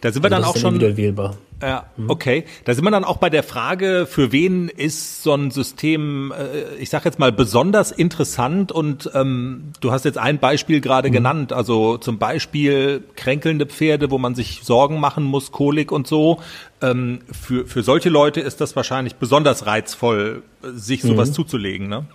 Da 0.00 0.12
sind 0.12 0.22
wir 0.22 0.32
also 0.32 0.42
dann 0.42 0.50
auch 0.50 0.56
schon 0.56 0.80
wählbar. 0.96 1.36
Ja, 1.62 1.86
mhm. 1.96 2.10
okay. 2.10 2.44
Da 2.64 2.74
sind 2.74 2.84
wir 2.84 2.90
dann 2.90 3.04
auch 3.04 3.18
bei 3.18 3.30
der 3.30 3.42
Frage, 3.42 4.06
für 4.08 4.32
wen 4.32 4.68
ist 4.68 5.22
so 5.22 5.34
ein 5.34 5.50
System, 5.50 6.32
äh, 6.32 6.74
ich 6.76 6.90
sage 6.90 7.04
jetzt 7.04 7.18
mal 7.18 7.32
besonders 7.32 7.92
interessant 7.92 8.72
und 8.72 9.10
ähm, 9.14 9.72
du 9.80 9.92
hast 9.92 10.04
jetzt 10.04 10.18
ein 10.18 10.38
Beispiel 10.38 10.80
gerade 10.80 11.08
mhm. 11.08 11.12
genannt, 11.12 11.52
also 11.52 11.98
zum 11.98 12.18
Beispiel 12.18 13.02
kränkelnde 13.16 13.66
Pferde, 13.66 14.10
wo 14.10 14.18
man 14.18 14.34
sich 14.34 14.60
Sorgen 14.62 15.00
machen 15.00 15.24
muss, 15.24 15.52
Kolik 15.52 15.92
und 15.92 16.06
so. 16.06 16.40
Ähm, 16.90 17.20
für 17.30 17.66
für 17.66 17.82
solche 17.82 18.08
Leute 18.08 18.40
ist 18.40 18.60
das 18.60 18.76
wahrscheinlich 18.76 19.16
besonders 19.16 19.66
reizvoll, 19.66 20.42
sich 20.62 21.02
sowas 21.02 21.30
mhm. 21.30 21.34
zuzulegen, 21.34 21.88
ne? 21.88 22.06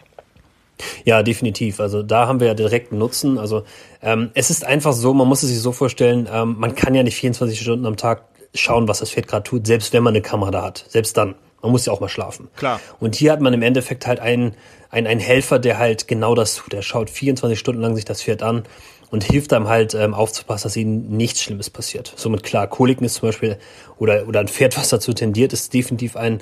Ja, 1.03 1.23
definitiv. 1.23 1.79
Also 1.79 2.03
da 2.03 2.27
haben 2.27 2.39
wir 2.39 2.47
ja 2.47 2.53
direkten 2.53 2.97
Nutzen. 2.97 3.37
Also 3.37 3.63
ähm, 4.01 4.31
es 4.33 4.49
ist 4.49 4.63
einfach 4.63 4.93
so, 4.93 5.13
man 5.13 5.27
muss 5.27 5.43
es 5.43 5.49
sich 5.49 5.59
so 5.59 5.71
vorstellen, 5.71 6.27
ähm, 6.31 6.55
man 6.57 6.75
kann 6.75 6.95
ja 6.95 7.03
nicht 7.03 7.15
24 7.15 7.59
Stunden 7.59 7.85
am 7.85 7.97
Tag 7.97 8.23
schauen, 8.53 8.87
was 8.87 8.99
das 8.99 9.11
Pferd 9.11 9.27
gerade 9.27 9.43
tut, 9.43 9.67
selbst 9.67 9.93
wenn 9.93 10.03
man 10.03 10.13
eine 10.13 10.21
Kamera 10.21 10.51
da 10.51 10.63
hat. 10.63 10.85
Selbst 10.87 11.17
dann. 11.17 11.35
Man 11.61 11.73
muss 11.73 11.85
ja 11.85 11.91
auch 11.91 11.99
mal 11.99 12.07
schlafen. 12.07 12.47
Klar. 12.55 12.79
Und 13.01 13.15
hier 13.15 13.33
hat 13.33 13.41
man 13.41 13.53
im 13.53 13.61
Endeffekt 13.61 14.07
halt 14.07 14.21
einen, 14.21 14.55
einen, 14.89 15.07
einen 15.07 15.19
Helfer, 15.19 15.59
der 15.59 15.77
halt 15.77 16.07
genau 16.07 16.33
das 16.33 16.55
tut. 16.55 16.71
Der 16.71 16.81
schaut 16.81 17.09
24 17.09 17.59
Stunden 17.59 17.81
lang 17.81 17.95
sich 17.95 18.05
das 18.05 18.23
Pferd 18.23 18.43
an 18.43 18.63
und 19.11 19.23
hilft 19.23 19.53
einem 19.53 19.67
halt 19.67 19.93
ähm, 19.93 20.13
aufzupassen, 20.13 20.63
dass 20.63 20.77
ihnen 20.77 21.17
nichts 21.17 21.41
Schlimmes 21.41 21.69
passiert. 21.69 22.13
Somit 22.15 22.43
klar, 22.43 22.67
Koliken 22.67 23.05
ist 23.05 23.15
zum 23.15 23.29
Beispiel 23.29 23.57
oder, 23.97 24.27
oder 24.27 24.39
ein 24.39 24.47
Pferd, 24.47 24.77
was 24.77 24.89
dazu 24.89 25.13
tendiert, 25.13 25.53
ist 25.53 25.73
definitiv 25.73 26.15
ein, 26.15 26.39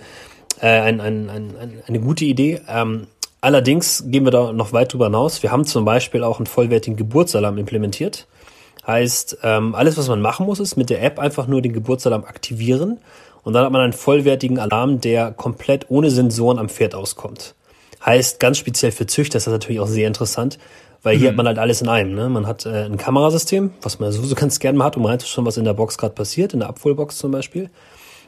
äh, 0.61 0.67
ein, 0.67 1.01
ein, 1.01 1.29
ein, 1.29 1.55
ein 1.57 1.83
eine 1.87 1.99
gute 1.99 2.25
Idee. 2.25 2.61
Ähm, 2.67 3.07
Allerdings 3.39 4.03
gehen 4.07 4.25
wir 4.25 4.31
da 4.31 4.51
noch 4.51 4.73
weit 4.73 4.93
drüber 4.93 5.05
hinaus. 5.05 5.43
Wir 5.43 5.51
haben 5.51 5.65
zum 5.65 5.85
Beispiel 5.85 6.23
auch 6.23 6.39
einen 6.39 6.47
vollwertigen 6.47 6.97
Geburtsalarm 6.97 7.57
implementiert. 7.57 8.27
Heißt, 8.85 9.39
ähm, 9.43 9.75
alles, 9.75 9.97
was 9.97 10.07
man 10.07 10.21
machen 10.21 10.45
muss, 10.45 10.59
ist 10.59 10.75
mit 10.75 10.89
der 10.89 11.03
App 11.03 11.19
einfach 11.19 11.45
nur 11.45 11.61
den 11.61 11.73
Geburtsalarm 11.73 12.23
aktivieren 12.23 12.99
und 13.43 13.53
dann 13.53 13.65
hat 13.65 13.71
man 13.71 13.81
einen 13.81 13.93
vollwertigen 13.93 14.59
Alarm, 14.59 15.01
der 15.01 15.31
komplett 15.31 15.85
ohne 15.89 16.09
Sensoren 16.09 16.57
am 16.57 16.69
Pferd 16.69 16.95
auskommt. 16.95 17.53
Heißt, 18.05 18.39
ganz 18.39 18.57
speziell 18.57 18.91
für 18.91 19.05
Züchter 19.05 19.37
ist 19.37 19.45
das 19.45 19.51
natürlich 19.51 19.81
auch 19.81 19.87
sehr 19.87 20.07
interessant, 20.07 20.57
weil 21.03 21.17
hier 21.17 21.27
mhm. 21.27 21.29
hat 21.29 21.37
man 21.37 21.47
halt 21.47 21.59
alles 21.59 21.81
in 21.81 21.89
einem. 21.89 22.15
Ne? 22.15 22.29
Man 22.29 22.47
hat 22.47 22.65
äh, 22.65 22.85
ein 22.85 22.97
Kamerasystem, 22.97 23.71
was 23.81 23.99
man 23.99 24.11
sowieso 24.11 24.35
ganz 24.35 24.59
gerne 24.59 24.77
mal 24.77 24.85
hat, 24.85 24.97
um 24.97 25.05
reinzuschauen, 25.05 25.45
was 25.45 25.57
in 25.57 25.65
der 25.65 25.73
Box 25.73 25.97
gerade 25.97 26.13
passiert, 26.13 26.53
in 26.53 26.59
der 26.59 26.69
Abholbox 26.69 27.17
zum 27.17 27.31
Beispiel 27.31 27.69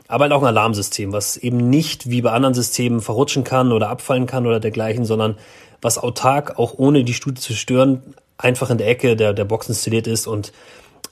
aber 0.09 0.23
halt 0.23 0.33
auch 0.33 0.41
ein 0.41 0.47
Alarmsystem, 0.47 1.13
was 1.13 1.37
eben 1.37 1.69
nicht 1.69 2.09
wie 2.09 2.23
bei 2.23 2.31
anderen 2.31 2.55
Systemen 2.55 2.99
verrutschen 2.99 3.43
kann 3.43 3.71
oder 3.71 3.89
abfallen 3.89 4.25
kann 4.25 4.47
oder 4.47 4.59
dergleichen, 4.59 5.05
sondern 5.05 5.37
was 5.81 5.99
autark, 5.99 6.57
auch 6.57 6.73
ohne 6.77 7.03
die 7.03 7.13
Studie 7.13 7.39
zu 7.39 7.53
stören, 7.53 8.01
einfach 8.37 8.71
in 8.71 8.79
der 8.79 8.87
Ecke 8.87 9.15
der, 9.15 9.33
der 9.33 9.45
Box 9.45 9.69
installiert 9.69 10.07
ist 10.07 10.25
und 10.25 10.51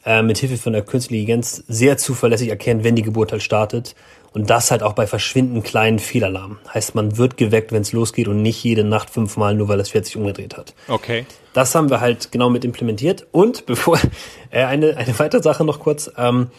äh, 0.03 0.23
mit 0.23 0.39
Hilfe 0.39 0.57
von 0.57 0.73
der 0.73 0.81
künstlichen 0.81 1.21
Intelligenz 1.21 1.63
sehr 1.67 1.97
zuverlässig 1.97 2.49
erkennt, 2.49 2.83
wenn 2.83 2.95
die 2.95 3.03
Geburt 3.03 3.31
halt 3.31 3.43
startet. 3.43 3.95
Und 4.37 4.51
das 4.51 4.69
halt 4.69 4.83
auch 4.83 4.93
bei 4.93 5.07
verschwindend 5.07 5.65
kleinen 5.65 5.97
Fehlalarmen. 5.97 6.59
Heißt, 6.71 6.93
man 6.93 7.17
wird 7.17 7.37
geweckt, 7.37 7.71
wenn 7.71 7.81
es 7.81 7.91
losgeht 7.91 8.27
und 8.27 8.43
nicht 8.43 8.63
jede 8.63 8.83
Nacht 8.83 9.09
fünfmal, 9.09 9.55
nur 9.55 9.67
weil 9.67 9.79
das 9.79 9.89
Pferd 9.89 10.05
sich 10.05 10.15
umgedreht 10.15 10.55
hat. 10.55 10.75
Okay. 10.87 11.25
Das 11.53 11.73
haben 11.73 11.89
wir 11.89 12.01
halt 12.01 12.31
genau 12.31 12.51
mit 12.51 12.63
implementiert. 12.63 13.25
Und 13.31 13.65
bevor, 13.65 13.99
äh, 14.51 14.63
eine, 14.63 14.95
eine 14.95 15.17
weitere 15.17 15.41
Sache 15.41 15.63
noch 15.65 15.79
kurz. 15.79 16.11
Ähm, 16.19 16.51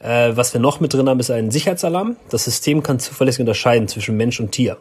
äh, 0.00 0.30
was 0.36 0.54
wir 0.54 0.60
noch 0.62 0.80
mit 0.80 0.94
drin 0.94 1.06
haben, 1.06 1.20
ist 1.20 1.30
ein 1.30 1.50
Sicherheitsalarm. 1.50 2.16
Das 2.30 2.44
System 2.44 2.82
kann 2.82 2.98
zuverlässig 2.98 3.40
unterscheiden 3.40 3.88
zwischen 3.88 4.16
Mensch 4.16 4.40
und 4.40 4.52
Tier. 4.52 4.78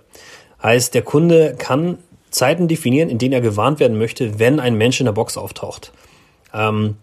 Heißt, 0.64 0.94
der 0.94 1.02
Kunde 1.02 1.54
kann 1.58 1.98
Zeiten 2.30 2.70
definieren, 2.70 3.10
in 3.10 3.18
denen 3.18 3.34
er 3.34 3.42
gewarnt 3.42 3.82
werden 3.82 3.98
möchte, 3.98 4.40
wenn 4.40 4.62
ein 4.62 4.76
Mensch 4.76 5.02
in 5.02 5.06
der 5.06 5.12
Box 5.12 5.36
auftaucht. 5.36 5.92
Ähm, 6.54 6.96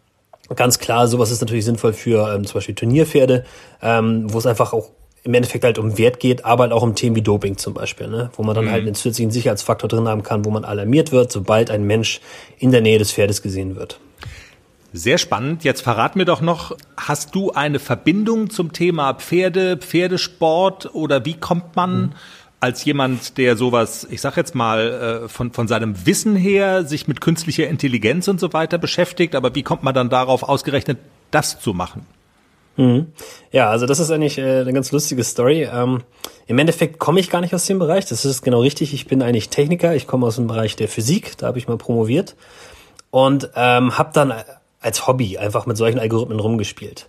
ganz 0.57 0.78
klar, 0.78 1.07
sowas 1.07 1.30
ist 1.30 1.42
natürlich 1.42 1.66
sinnvoll 1.66 1.92
für 1.92 2.35
ähm, 2.35 2.46
zum 2.46 2.54
Beispiel 2.54 2.74
Turnierpferde, 2.74 3.44
ähm, 3.83 4.33
wo 4.33 4.38
es 4.38 4.46
einfach 4.46 4.72
auch 4.72 4.88
im 5.24 5.32
Endeffekt 5.32 5.64
halt 5.64 5.78
um 5.78 5.96
Wert 5.96 6.20
geht, 6.20 6.44
aber 6.44 6.64
halt 6.64 6.72
auch 6.72 6.82
um 6.82 6.94
Themen 6.94 7.16
wie 7.16 7.22
Doping 7.22 7.56
zum 7.56 7.72
Beispiel, 7.72 8.08
ne? 8.08 8.30
wo 8.37 8.42
man 8.42 8.54
dann 8.54 8.66
mhm. 8.66 8.70
halt 8.70 8.82
einen 8.82 8.94
zusätzlichen 8.94 9.30
Sicherheitsfaktor 9.30 9.88
drin 9.88 10.06
haben 10.06 10.22
kann, 10.22 10.44
wo 10.44 10.50
man 10.50 10.64
alarmiert 10.64 11.12
wird, 11.12 11.32
sobald 11.32 11.70
ein 11.70 11.84
Mensch 11.84 12.20
in 12.58 12.70
der 12.70 12.82
Nähe 12.82 12.98
des 12.98 13.10
Pferdes 13.10 13.40
gesehen 13.40 13.74
wird. 13.74 13.98
Sehr 14.92 15.18
spannend. 15.18 15.64
Jetzt 15.64 15.80
verrat 15.80 16.14
mir 16.14 16.26
doch 16.26 16.40
noch, 16.40 16.76
hast 16.96 17.34
du 17.34 17.52
eine 17.52 17.78
Verbindung 17.80 18.50
zum 18.50 18.72
Thema 18.72 19.14
Pferde, 19.14 19.78
Pferdesport 19.78 20.94
oder 20.94 21.24
wie 21.24 21.34
kommt 21.34 21.74
man 21.74 22.00
mhm. 22.00 22.12
als 22.60 22.84
jemand, 22.84 23.38
der 23.38 23.56
sowas, 23.56 24.06
ich 24.10 24.20
sag 24.20 24.37
jetzt 24.37 24.54
mal, 24.54 25.24
äh, 25.24 25.28
von, 25.28 25.52
von 25.52 25.66
seinem 25.66 26.06
Wissen 26.06 26.37
her 26.37 26.84
sich 26.84 27.08
mit 27.08 27.22
künstlicher 27.22 27.66
Intelligenz 27.66 28.28
und 28.28 28.38
so 28.38 28.52
weiter 28.52 28.76
beschäftigt, 28.76 29.34
aber 29.34 29.54
wie 29.54 29.62
kommt 29.62 29.82
man 29.82 29.94
dann 29.94 30.10
darauf 30.10 30.42
ausgerechnet, 30.42 30.98
das 31.30 31.58
zu 31.58 31.72
machen? 31.72 32.06
Mhm. 32.76 33.12
Ja, 33.52 33.70
also 33.70 33.87
das 33.87 34.00
ist 34.00 34.10
eigentlich 34.10 34.38
äh, 34.38 34.60
eine 34.60 34.72
ganz 34.72 34.90
lustige 34.92 35.22
Story. 35.24 35.68
Ähm, 35.72 36.02
Im 36.46 36.58
Endeffekt 36.58 36.98
komme 36.98 37.20
ich 37.20 37.30
gar 37.30 37.40
nicht 37.40 37.54
aus 37.54 37.66
dem 37.66 37.78
Bereich, 37.78 38.06
das 38.06 38.24
ist 38.24 38.42
genau 38.42 38.60
richtig. 38.60 38.94
Ich 38.94 39.06
bin 39.06 39.22
eigentlich 39.22 39.48
Techniker, 39.48 39.94
ich 39.94 40.06
komme 40.06 40.26
aus 40.26 40.37
dem 40.37 40.46
Bereich 40.46 40.76
der 40.76 40.88
Physik, 40.88 41.38
da 41.38 41.46
habe 41.46 41.58
ich 41.58 41.68
mal 41.68 41.78
promoviert 41.78 42.34
und 43.10 43.50
ähm, 43.54 43.96
habe 43.96 44.10
dann 44.12 44.34
als 44.80 45.06
Hobby 45.06 45.38
einfach 45.38 45.66
mit 45.66 45.76
solchen 45.76 45.98
Algorithmen 45.98 46.40
rumgespielt. 46.40 47.08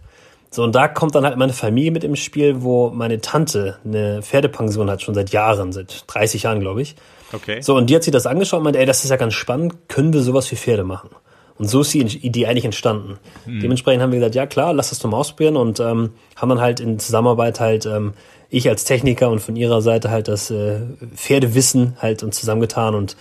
So, 0.51 0.63
und 0.63 0.73
da 0.73 0.87
kommt 0.87 1.15
dann 1.15 1.25
halt 1.25 1.35
meine 1.35 1.51
Familie 1.51 1.91
mit 1.91 2.05
im 2.05 2.15
Spiel, 2.15 2.61
wo 2.61 2.89
meine 2.89 3.19
Tante 3.19 3.77
eine 3.83 4.21
Pferdepension 4.21 4.89
hat, 4.89 5.01
schon 5.01 5.13
seit 5.13 5.31
Jahren, 5.31 5.73
seit 5.73 6.05
30 6.07 6.43
Jahren, 6.43 6.61
glaube 6.61 6.81
ich. 6.81 6.95
Okay. 7.33 7.61
So, 7.61 7.75
und 7.75 7.89
die 7.89 7.95
hat 7.95 8.03
sich 8.03 8.13
das 8.13 8.25
angeschaut 8.25 8.59
und 8.59 8.63
meinte, 8.63 8.79
ey, 8.79 8.85
das 8.85 9.03
ist 9.03 9.09
ja 9.09 9.17
ganz 9.17 9.33
spannend, 9.33 9.89
können 9.89 10.13
wir 10.13 10.21
sowas 10.21 10.47
für 10.47 10.55
Pferde 10.55 10.85
machen? 10.85 11.09
Und 11.57 11.67
so 11.67 11.81
ist 11.81 11.93
die 11.93 12.01
Idee 12.01 12.47
eigentlich 12.47 12.65
entstanden. 12.65 13.17
Mhm. 13.45 13.61
Dementsprechend 13.61 14.03
haben 14.03 14.11
wir 14.11 14.19
gesagt, 14.19 14.35
ja 14.35 14.45
klar, 14.45 14.73
lass 14.73 14.89
das 14.89 14.99
doch 14.99 15.09
mal 15.09 15.17
ausprobieren 15.17 15.55
und 15.55 15.79
ähm, 15.79 16.11
haben 16.35 16.49
dann 16.49 16.59
halt 16.59 16.79
in 16.79 16.99
Zusammenarbeit 16.99 17.59
halt, 17.59 17.85
ähm, 17.85 18.13
ich 18.49 18.69
als 18.69 18.83
Techniker 18.83 19.29
und 19.29 19.39
von 19.39 19.55
ihrer 19.55 19.81
Seite 19.81 20.09
halt 20.09 20.27
das 20.27 20.51
äh, 20.51 20.81
Pferdewissen 21.15 21.97
halt 21.99 22.23
uns 22.23 22.39
zusammengetan 22.39 22.93
und 22.93 23.15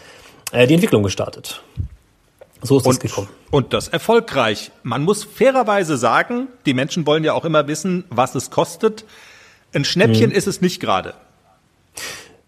äh, 0.53 0.67
die 0.67 0.75
Entwicklung 0.75 1.03
gestartet. 1.03 1.63
So 2.63 2.79
ist 2.79 2.87
und, 2.87 2.95
es 2.95 3.01
gekommen. 3.01 3.29
Und 3.51 3.73
das 3.73 3.89
erfolgreich. 3.89 4.71
Man 4.83 5.03
muss 5.03 5.23
fairerweise 5.23 5.97
sagen, 5.97 6.49
die 6.67 6.75
Menschen 6.75 7.07
wollen 7.07 7.23
ja 7.23 7.35
auch 7.35 7.45
immer 7.45 7.69
wissen, 7.69 8.05
was 8.11 8.35
es 8.35 8.51
kostet. 8.51 9.05
Ein 9.73 9.85
Schnäppchen 9.85 10.31
hm. 10.31 10.37
ist 10.37 10.47
es 10.47 10.61
nicht 10.61 10.81
gerade. 10.81 11.15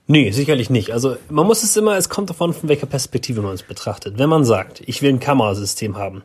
Nee, 0.08 0.30
sicherlich 0.30 0.70
nicht. 0.70 0.92
Also 0.92 1.16
man 1.28 1.46
muss 1.46 1.62
es 1.62 1.76
immer, 1.76 1.96
es 1.96 2.08
kommt 2.08 2.30
davon, 2.30 2.52
von 2.52 2.68
welcher 2.68 2.86
Perspektive 2.86 3.42
man 3.42 3.54
es 3.54 3.62
betrachtet. 3.62 4.18
Wenn 4.18 4.28
man 4.28 4.44
sagt, 4.44 4.82
ich 4.86 5.02
will 5.02 5.10
ein 5.10 5.20
Kamerasystem 5.20 5.96
haben, 5.96 6.22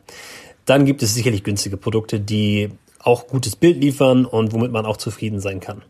dann 0.64 0.84
gibt 0.84 1.02
es 1.02 1.14
sicherlich 1.14 1.42
günstige 1.42 1.76
Produkte, 1.76 2.20
die 2.20 2.70
auch 3.00 3.26
gutes 3.26 3.56
Bild 3.56 3.78
liefern 3.80 4.24
und 4.24 4.52
womit 4.52 4.70
man 4.70 4.86
auch 4.86 4.96
zufrieden 4.96 5.40
sein 5.40 5.58
kann. 5.58 5.82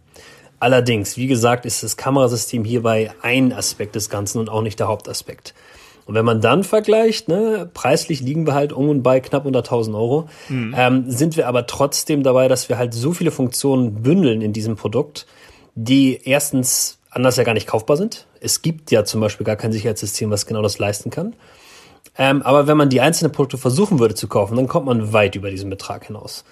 Allerdings, 0.58 1.16
wie 1.16 1.26
gesagt, 1.26 1.66
ist 1.66 1.82
das 1.82 1.96
Kamerasystem 1.96 2.64
hierbei 2.64 3.10
ein 3.20 3.52
Aspekt 3.52 3.94
des 3.94 4.08
Ganzen 4.08 4.38
und 4.38 4.48
auch 4.48 4.62
nicht 4.62 4.78
der 4.78 4.88
Hauptaspekt. 4.88 5.54
Und 6.06 6.14
wenn 6.14 6.24
man 6.24 6.40
dann 6.40 6.64
vergleicht, 6.64 7.28
ne, 7.28 7.70
preislich 7.74 8.20
liegen 8.20 8.46
wir 8.46 8.54
halt 8.54 8.72
um 8.72 8.88
und 8.88 9.02
bei 9.02 9.20
knapp 9.20 9.44
unter 9.44 9.60
1000 9.60 9.96
Euro, 9.96 10.28
mhm. 10.48 10.74
ähm, 10.76 11.04
sind 11.10 11.36
wir 11.36 11.46
aber 11.46 11.66
trotzdem 11.66 12.22
dabei, 12.22 12.48
dass 12.48 12.68
wir 12.68 12.78
halt 12.78 12.94
so 12.94 13.12
viele 13.12 13.30
Funktionen 13.30 14.02
bündeln 14.02 14.40
in 14.40 14.52
diesem 14.52 14.76
Produkt, 14.76 15.26
die 15.74 16.20
erstens 16.24 16.98
anders 17.12 17.36
ja 17.36 17.44
gar 17.44 17.54
nicht 17.54 17.66
kaufbar 17.66 17.96
sind. 17.96 18.26
Es 18.40 18.62
gibt 18.62 18.90
ja 18.90 19.04
zum 19.04 19.20
Beispiel 19.20 19.44
gar 19.44 19.56
kein 19.56 19.72
Sicherheitssystem, 19.72 20.30
was 20.30 20.46
genau 20.46 20.62
das 20.62 20.78
leisten 20.78 21.10
kann. 21.10 21.34
Ähm, 22.18 22.42
aber 22.42 22.66
wenn 22.66 22.76
man 22.76 22.88
die 22.88 23.00
einzelnen 23.00 23.32
Produkte 23.32 23.58
versuchen 23.58 23.98
würde 23.98 24.14
zu 24.14 24.28
kaufen, 24.28 24.56
dann 24.56 24.68
kommt 24.68 24.86
man 24.86 25.12
weit 25.12 25.34
über 25.34 25.50
diesen 25.50 25.70
Betrag 25.70 26.06
hinaus. 26.06 26.44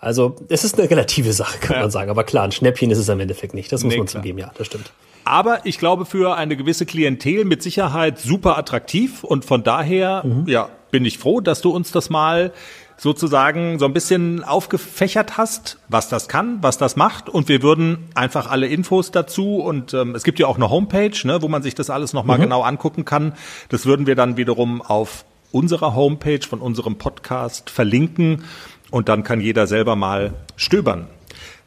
Also 0.00 0.36
es 0.48 0.64
ist 0.64 0.78
eine 0.78 0.88
relative 0.90 1.32
Sache, 1.32 1.58
kann 1.58 1.76
ja. 1.76 1.82
man 1.82 1.90
sagen. 1.90 2.10
Aber 2.10 2.24
klar, 2.24 2.44
ein 2.44 2.52
Schnäppchen 2.52 2.90
ist 2.90 2.98
es 2.98 3.08
im 3.08 3.20
Endeffekt 3.20 3.54
nicht. 3.54 3.72
Das 3.72 3.84
muss 3.84 3.92
nee, 3.92 3.98
man 3.98 4.08
zugeben, 4.08 4.38
ja, 4.38 4.50
das 4.56 4.66
stimmt. 4.66 4.92
Aber 5.24 5.66
ich 5.66 5.78
glaube, 5.78 6.06
für 6.06 6.36
eine 6.36 6.56
gewisse 6.56 6.86
Klientel 6.86 7.44
mit 7.44 7.62
Sicherheit 7.62 8.18
super 8.18 8.56
attraktiv. 8.56 9.24
Und 9.24 9.44
von 9.44 9.62
daher, 9.62 10.24
mhm. 10.24 10.46
ja, 10.46 10.68
bin 10.90 11.04
ich 11.04 11.18
froh, 11.18 11.40
dass 11.40 11.60
du 11.60 11.70
uns 11.70 11.90
das 11.90 12.10
mal 12.10 12.52
sozusagen 12.98 13.78
so 13.78 13.86
ein 13.86 13.92
bisschen 13.92 14.44
aufgefächert 14.44 15.38
hast, 15.38 15.78
was 15.88 16.08
das 16.08 16.28
kann, 16.28 16.58
was 16.62 16.76
das 16.76 16.96
macht. 16.96 17.28
Und 17.28 17.48
wir 17.48 17.62
würden 17.62 17.98
einfach 18.14 18.50
alle 18.50 18.66
Infos 18.66 19.10
dazu 19.10 19.56
und 19.56 19.94
ähm, 19.94 20.14
es 20.14 20.24
gibt 20.24 20.38
ja 20.38 20.46
auch 20.46 20.56
eine 20.56 20.68
Homepage, 20.68 21.16
ne, 21.24 21.40
wo 21.40 21.48
man 21.48 21.62
sich 21.62 21.74
das 21.74 21.88
alles 21.88 22.12
nochmal 22.12 22.38
mhm. 22.38 22.42
genau 22.42 22.62
angucken 22.62 23.04
kann. 23.04 23.32
Das 23.70 23.86
würden 23.86 24.06
wir 24.06 24.16
dann 24.16 24.36
wiederum 24.36 24.82
auf 24.82 25.24
unserer 25.52 25.94
Homepage 25.94 26.46
von 26.46 26.60
unserem 26.60 26.98
Podcast 26.98 27.70
verlinken. 27.70 28.44
und 28.90 29.08
dann 29.08 29.22
kann 29.22 29.40
jeder 29.40 29.66
selber 29.66 29.96
mal 29.96 30.34
stöbern. 30.56 31.06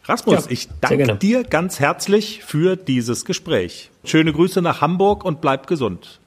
Rasmus, 0.06 0.46
Ja, 0.46 0.52
ich 0.52 0.68
danke 0.82 1.16
dir 1.16 1.44
ganz 1.44 1.80
herzlich 1.80 2.44
für 2.44 2.76
dieses 2.76 3.26
Gespräch. 3.26 3.92
Schöne 4.04 4.34
Grüße 4.34 4.62
nach 4.62 4.82
Hamburg 4.82 5.24
und 5.24 5.42
bleib 5.42 5.68
gesund. 5.68 6.20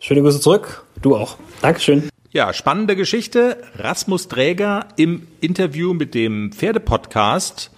Schöne 0.00 0.22
Grüße 0.22 0.40
zurück. 0.40 0.84
Du 1.02 1.16
auch. 1.16 1.36
Dankeschön. 1.60 2.08
Ja, 2.32 2.52
spannende 2.52 2.94
Geschichte. 2.94 3.60
Rasmus 3.74 4.28
Dräger 4.28 4.86
im 4.94 5.26
Interview 5.40 5.94
mit 5.94 6.14
dem 6.14 6.52
Pferdepodcast. 6.52 7.72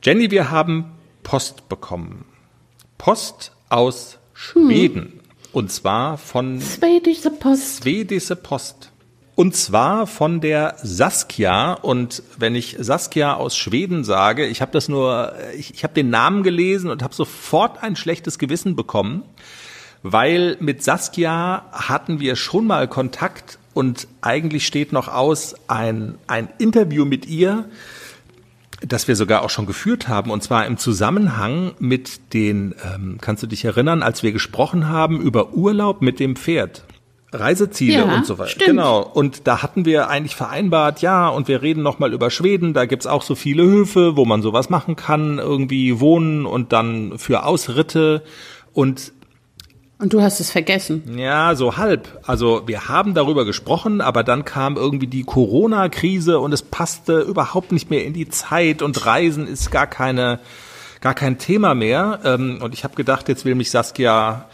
Jenny, 0.02 0.30
wir 0.30 0.50
haben 0.50 0.86
Post 1.22 1.68
bekommen. 1.68 2.24
Post 2.96 3.52
aus 3.68 4.16
Schweden. 4.32 5.20
Und 5.52 5.70
zwar 5.70 6.16
von 6.16 6.62
Schwedische 6.62 7.30
Post. 7.30 7.82
Schwedische 7.82 8.36
Post. 8.36 8.90
Und 9.34 9.56
zwar 9.56 10.06
von 10.06 10.40
der 10.40 10.76
Saskia. 10.82 11.72
Und 11.72 12.22
wenn 12.36 12.54
ich 12.54 12.76
Saskia 12.78 13.34
aus 13.34 13.56
Schweden 13.56 14.04
sage, 14.04 14.46
ich 14.46 14.60
habe 14.60 14.72
das 14.72 14.88
nur, 14.88 15.34
ich, 15.56 15.72
ich 15.74 15.84
habe 15.84 15.94
den 15.94 16.10
Namen 16.10 16.42
gelesen 16.42 16.90
und 16.90 17.02
habe 17.02 17.14
sofort 17.14 17.82
ein 17.82 17.96
schlechtes 17.96 18.38
Gewissen 18.38 18.76
bekommen, 18.76 19.22
weil 20.02 20.56
mit 20.60 20.82
Saskia 20.82 21.64
hatten 21.72 22.20
wir 22.20 22.36
schon 22.36 22.66
mal 22.66 22.88
Kontakt 22.88 23.58
und 23.72 24.08
eigentlich 24.20 24.66
steht 24.66 24.92
noch 24.92 25.08
aus 25.08 25.54
ein, 25.68 26.16
ein 26.26 26.48
Interview 26.58 27.04
mit 27.04 27.26
ihr, 27.26 27.66
das 28.82 29.08
wir 29.08 29.16
sogar 29.16 29.42
auch 29.42 29.50
schon 29.50 29.66
geführt 29.66 30.08
haben, 30.08 30.30
und 30.30 30.42
zwar 30.42 30.66
im 30.66 30.78
Zusammenhang 30.78 31.72
mit 31.78 32.32
den, 32.32 32.74
ähm, 32.84 33.18
kannst 33.20 33.42
du 33.42 33.46
dich 33.46 33.64
erinnern, 33.64 34.02
als 34.02 34.22
wir 34.22 34.32
gesprochen 34.32 34.88
haben 34.88 35.20
über 35.20 35.52
Urlaub 35.52 36.00
mit 36.02 36.18
dem 36.18 36.36
Pferd. 36.36 36.84
Reiseziele 37.32 37.98
Ja, 37.98 38.14
und 38.16 38.26
so 38.26 38.38
weiter. 38.38 38.50
stimmt. 38.50 38.66
Genau. 38.70 39.00
Und 39.02 39.46
da 39.46 39.62
hatten 39.62 39.84
wir 39.84 40.08
eigentlich 40.08 40.34
vereinbart, 40.34 41.00
ja, 41.02 41.28
und 41.28 41.46
wir 41.48 41.62
reden 41.62 41.82
nochmal 41.82 42.12
über 42.12 42.30
Schweden. 42.30 42.74
Da 42.74 42.86
gibt's 42.86 43.06
auch 43.06 43.22
so 43.22 43.34
viele 43.34 43.62
Höfe, 43.62 44.16
wo 44.16 44.24
man 44.24 44.42
sowas 44.42 44.68
machen 44.70 44.96
kann, 44.96 45.38
irgendwie 45.38 46.00
wohnen 46.00 46.44
und 46.46 46.72
dann 46.72 47.18
für 47.18 47.44
Ausritte. 47.44 48.22
Und 48.72 49.12
Und 49.98 50.12
du 50.12 50.22
hast 50.22 50.40
es 50.40 50.50
vergessen. 50.50 51.16
ja, 51.18 51.54
so 51.54 51.76
halb. 51.76 52.20
Also 52.26 52.62
wir 52.66 52.88
haben 52.88 53.14
darüber 53.14 53.44
gesprochen, 53.44 54.00
aber 54.00 54.24
dann 54.24 54.44
kam 54.44 54.76
irgendwie 54.76 55.06
die 55.06 55.22
Corona-Krise 55.22 56.40
und 56.40 56.52
es 56.52 56.62
passte 56.62 57.20
überhaupt 57.20 57.70
nicht 57.70 57.90
mehr 57.90 58.04
in 58.04 58.12
die 58.12 58.28
Zeit 58.28 58.82
und 58.82 59.06
Reisen 59.06 59.46
ist 59.46 59.70
gar 59.70 59.86
keine, 59.86 60.40
gar 61.00 61.14
kein 61.14 61.38
Thema 61.38 61.74
mehr. 61.76 62.18
Ähm, 62.24 62.58
Und 62.60 62.74
ich 62.74 62.82
habe 62.82 62.96
gedacht, 62.96 63.28
jetzt 63.28 63.44
will 63.44 63.54
mich 63.54 63.70
Saskia 63.70 64.46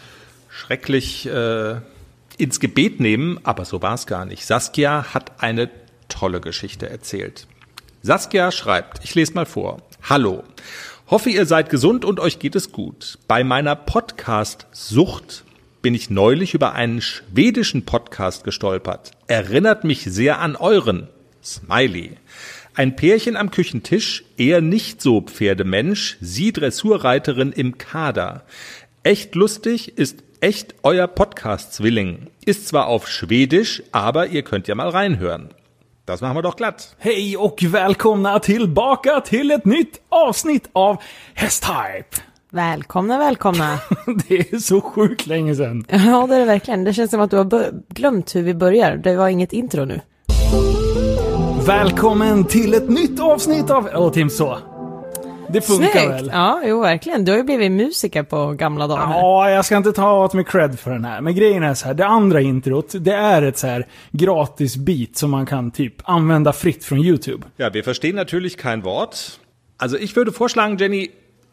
schrecklich 0.51 1.27
äh, 1.27 1.77
ins 2.39 2.61
Gebet 2.61 3.01
nehmen, 3.01 3.41
aber 3.45 3.65
so 3.65 3.83
war 3.83 3.95
es 3.95 4.07
gar 4.07 4.25
nicht. 4.25 4.47
Saskia 4.47 5.15
hat 5.15 5.43
eine 5.43 5.71
tolle 6.09 6.41
Geschichte 6.41 6.89
erzählt. 6.89 7.47
Saskia 8.03 8.53
schreibt, 8.53 9.03
ich 9.05 9.15
lese 9.15 9.35
mal 9.35 9.47
vor. 9.47 9.83
Hallo. 10.03 10.45
Hoffe, 11.09 11.31
ihr 11.31 11.47
seid 11.47 11.71
gesund 11.71 12.05
und 12.05 12.21
euch 12.21 12.39
geht 12.39 12.57
es 12.57 12.73
gut. 12.73 13.19
Bei 13.29 13.45
meiner 13.45 13.77
Podcast-Sucht 13.77 15.45
bin 15.83 15.95
ich 15.95 16.11
neulich 16.11 16.55
über 16.55 16.73
einen 16.73 17.01
schwedischen 17.01 17.85
Podcast 17.85 18.43
gestolpert. 18.43 19.13
Erinnert 19.29 19.85
mich 19.85 20.03
sehr 20.03 20.41
an 20.41 20.57
euren. 20.57 21.09
Smiley. 21.45 22.17
Ein 22.75 22.97
Pärchen 22.97 23.37
am 23.37 23.51
Küchentisch, 23.51 24.25
eher 24.37 24.61
nicht 24.61 25.01
so 25.01 25.21
Pferdemensch, 25.21 26.17
sie 26.21 26.53
Dressurreiterin 26.53 27.53
im 27.53 27.79
Kader. 27.79 28.45
Echt 29.03 29.35
lustig 29.37 29.97
ist 29.97 30.26
echt 30.41 30.75
euer 30.83 31.07
Podcast-Zwilling. 31.07 32.27
Ist 32.45 32.69
zwar 32.69 32.87
auf 32.87 33.09
Schwedisch, 33.09 33.83
aber 33.93 34.27
ihr 34.27 34.43
könnt 34.43 34.69
ja 34.69 34.75
mal 34.75 34.89
reinhören. 34.89 35.49
Das 36.07 36.21
machen 36.21 36.37
wir 36.37 36.43
doch 36.43 36.57
glatt. 36.57 36.97
Hej 36.99 37.37
och 37.37 37.63
välkomna 37.63 38.39
tillbaka 38.39 39.21
till 39.21 39.51
ett 39.51 39.65
nytt 39.65 40.01
avsnitt 40.09 40.69
av 40.73 40.97
Hästhype! 41.35 42.23
Välkomna, 42.51 43.19
välkomna. 43.19 43.79
Det 44.29 44.53
är 44.53 44.59
så 44.59 44.81
sjukt 44.81 45.27
länge 45.27 45.55
sedan. 45.55 45.85
Ja, 45.89 46.27
det 46.27 46.35
är 46.35 46.39
det 46.39 46.45
verkligen. 46.45 46.85
Det 46.85 46.93
känns 46.93 47.11
som 47.11 47.21
att 47.21 47.31
du 47.31 47.37
har 47.37 47.73
glömt 47.95 48.35
hur 48.35 48.43
vi 48.43 48.55
börjar. 48.55 48.97
Det 48.97 49.17
var 49.17 49.29
inget 49.29 49.53
intro 49.53 49.85
nu. 49.85 50.01
Välkommen 51.67 52.45
till 52.45 52.75
ett 52.75 52.89
nytt 52.89 53.21
avsnitt 53.21 53.71
av... 53.71 54.11
Typ 54.11 54.33
så. 54.33 54.59
Det 55.49 55.61
funkar 55.61 55.91
Snyggt! 55.91 56.11
väl? 56.11 56.31
Ja, 56.33 56.61
jo, 56.65 56.81
verkligen. 56.81 57.25
Du 57.25 57.33
har 57.33 57.39
ju 57.39 57.45
blivit 57.45 57.73
musiker 57.73 58.23
på 58.23 58.53
gamla 58.53 58.87
dagar. 58.87 59.03
Ja, 59.11 59.51
jag 59.51 59.65
ska 59.65 59.77
inte 59.77 59.93
ta 59.93 60.25
åt 60.25 60.35
mig 60.35 60.45
cred 60.45 60.79
för 60.79 60.91
den 60.91 61.05
här. 61.05 61.21
Men 61.21 61.35
grejen 61.35 61.63
är 61.63 61.75
så 61.75 61.87
här, 61.87 61.95
det 61.95 62.07
andra 62.07 62.41
introt, 62.41 62.95
det 63.01 63.13
är 63.15 63.43
ett 63.43 63.59
så 63.59 63.67
här 63.67 63.87
gratis 64.11 64.77
beat 64.77 65.17
som 65.17 65.31
man 65.31 65.47
kan 65.47 65.71
typ 65.71 65.95
använda 66.05 66.53
fritt 66.53 66.85
från 66.85 66.99
YouTube. 66.99 67.47
Ja, 67.57 67.71
wir 67.73 67.83
verstehen 67.83 68.17
natürlich 68.17 68.57
kein 68.63 68.85
Wort. 68.85 69.17
Also 69.79 69.99
ich 69.99 70.17
würde 70.17 70.31
vorschlagen, 70.31 70.79
Jenny, 70.79 71.11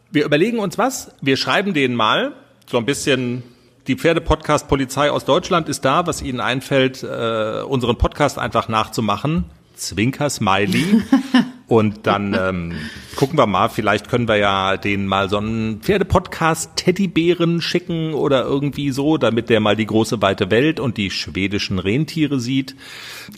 wir 0.09 0.25
überlegen 0.25 0.59
uns 0.59 0.77
was. 0.77 1.09
Wir 1.21 1.37
schreiben 1.37 1.73
denen 1.73 1.95
mal 1.95 2.31
so 2.71 2.77
ein 2.77 2.85
bisschen. 2.85 3.43
Die 3.87 3.97
Pferdepodcast-Polizei 3.97 5.11
aus 5.11 5.25
Deutschland 5.25 5.67
ist 5.67 5.83
da, 5.83 6.07
was 6.07 6.21
ihnen 6.21 6.39
einfällt, 6.39 7.03
äh, 7.03 7.63
unseren 7.67 7.97
Podcast 7.97 8.37
einfach 8.39 8.69
nachzumachen. 8.69 9.43
Zwinker 9.75 10.29
Smiley. 10.29 11.01
Und 11.67 12.05
dann 12.07 12.37
ähm, 12.39 12.73
gucken 13.15 13.37
wir 13.37 13.47
mal, 13.47 13.69
vielleicht 13.69 14.09
können 14.09 14.27
wir 14.27 14.35
ja 14.35 14.77
denen 14.77 15.07
mal 15.07 15.29
so 15.29 15.37
einen 15.37 15.79
Pferdepodcast-Teddybären 15.81 17.61
schicken 17.61 18.13
oder 18.13 18.43
irgendwie 18.43 18.91
so, 18.91 19.17
damit 19.17 19.49
der 19.49 19.59
mal 19.59 19.75
die 19.75 19.85
große 19.85 20.21
weite 20.21 20.51
Welt 20.51 20.79
und 20.79 20.97
die 20.97 21.09
schwedischen 21.09 21.79
Rentiere 21.79 22.39
sieht. 22.39 22.75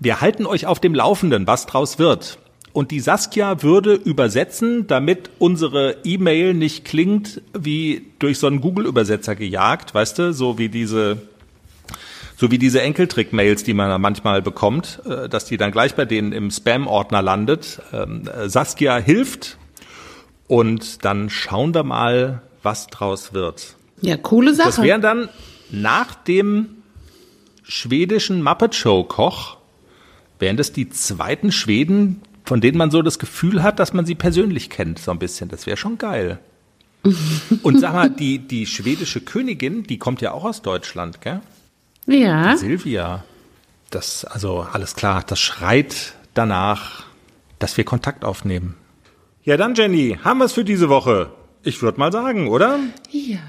Wir 0.02 0.22
halten 0.22 0.46
euch 0.46 0.66
auf 0.66 0.80
dem 0.80 0.96
Laufenden, 0.96 1.46
was 1.46 1.68
draus 1.68 2.00
wird. 2.00 2.40
Und 2.74 2.92
die 2.92 3.00
Saskia 3.00 3.64
würde 3.64 3.94
übersetzen, 3.94 4.86
damit 4.88 5.30
unsere 5.40 5.98
E-Mail 6.04 6.54
nicht 6.54 6.84
klingt 6.84 7.42
wie 7.58 8.08
durch 8.20 8.38
so 8.38 8.48
einen 8.48 8.60
Google-Übersetzer 8.60 9.36
gejagt, 9.36 9.94
weißt 9.94 10.20
du, 10.20 10.34
so 10.34 10.58
wie 10.58 10.68
diese 10.68 11.22
so 12.38 12.52
wie 12.52 12.58
diese 12.58 12.82
Enkeltrick-Mails, 12.82 13.64
die 13.64 13.74
man 13.74 14.02
manchmal 14.02 14.42
bekommt, 14.42 15.02
äh, 15.06 15.30
dass 15.30 15.46
die 15.46 15.58
dann 15.58 15.72
gleich 15.72 15.96
bei 15.96 16.06
denen 16.06 16.32
im 16.32 16.52
Spam-Ordner 16.52 17.22
landet. 17.22 17.82
Ähm, 17.94 18.24
äh, 18.28 18.50
Saskia 18.50 18.98
hilft 18.98 19.58
und 20.48 21.06
dann 21.06 21.30
schauen 21.30 21.74
wir 21.74 21.84
mal, 21.84 22.42
was 22.62 22.88
draus 22.88 23.34
wird. 23.34 23.76
Ja, 24.02 24.18
coole 24.18 24.54
Sache. 24.54 24.68
Das 24.68 24.82
wären 24.82 25.02
dann 25.02 25.30
nach 25.72 26.16
dem 26.16 26.68
schwedischen 27.64 28.44
Muppet 28.44 28.76
Show 28.76 29.04
Koch, 29.04 29.58
wären 30.40 30.58
das 30.58 30.72
die 30.72 30.90
zweiten 30.90 31.52
Schweden, 31.52 32.22
von 32.44 32.62
denen 32.62 32.78
man 32.78 32.92
so 32.92 33.02
das 33.02 33.18
Gefühl 33.18 33.64
hat, 33.64 33.80
dass 33.80 33.94
man 33.94 34.06
sie 34.06 34.16
persönlich 34.16 34.70
kennt, 34.70 35.00
so 35.00 35.12
ein 35.12 35.20
bisschen. 35.20 35.50
Das 35.50 35.66
wäre 35.66 35.78
schon 35.78 35.98
geil. 35.98 36.40
Und 37.64 37.80
sag 37.80 37.94
mal, 37.94 38.10
die, 38.10 38.40
die 38.40 38.66
schwedische 38.66 39.22
Königin, 39.22 39.84
die 39.84 39.98
kommt 39.98 40.22
ja 40.22 40.34
auch 40.34 40.44
aus 40.44 40.62
Deutschland, 40.62 41.22
gell? 41.22 41.42
Ja. 42.08 42.58
Silvia, 42.58 43.24
das, 43.90 44.26
also 44.26 44.66
alles 44.72 44.96
klar, 44.96 45.24
das 45.26 45.40
schreit 45.40 46.14
danach, 46.34 47.04
dass 47.60 47.78
wir 47.78 47.84
Kontakt 47.84 48.26
aufnehmen. 48.26 48.76
Ja, 49.44 49.58
dann 49.58 49.76
Jenny, 49.76 50.20
haben 50.24 50.40
wir 50.40 50.46
es 50.46 50.54
für 50.54 50.66
diese 50.66 50.90
Woche? 50.90 51.32
Ich 51.64 51.82
würde 51.82 52.00
mal 52.00 52.12
sagen, 52.12 52.48
oder? 52.48 52.80
Ja. 53.12 53.40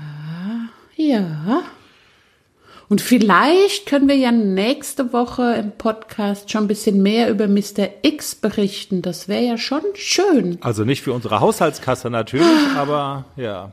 Und 2.89 3.01
vielleicht 3.01 3.87
können 3.87 4.09
wir 4.09 4.15
ja 4.15 4.31
nächste 4.31 5.13
Woche 5.13 5.55
im 5.55 5.73
Podcast 5.73 6.53
schon 6.53 6.65
ein 6.65 6.69
bisschen 6.69 7.03
mehr 7.03 7.31
über 7.31 7.49
Mr. 7.49 7.89
X 8.03 8.37
berichten. 8.37 9.03
Das 9.03 9.27
wäre 9.27 9.43
ja 9.43 9.59
schon 9.59 9.83
schön. 9.95 10.59
Also 10.61 10.85
nicht 10.85 11.03
für 11.03 11.13
unsere 11.13 11.41
Haushaltskasse 11.41 12.11
natürlich, 12.11 12.47
aber 12.77 13.25
ja. 13.37 13.73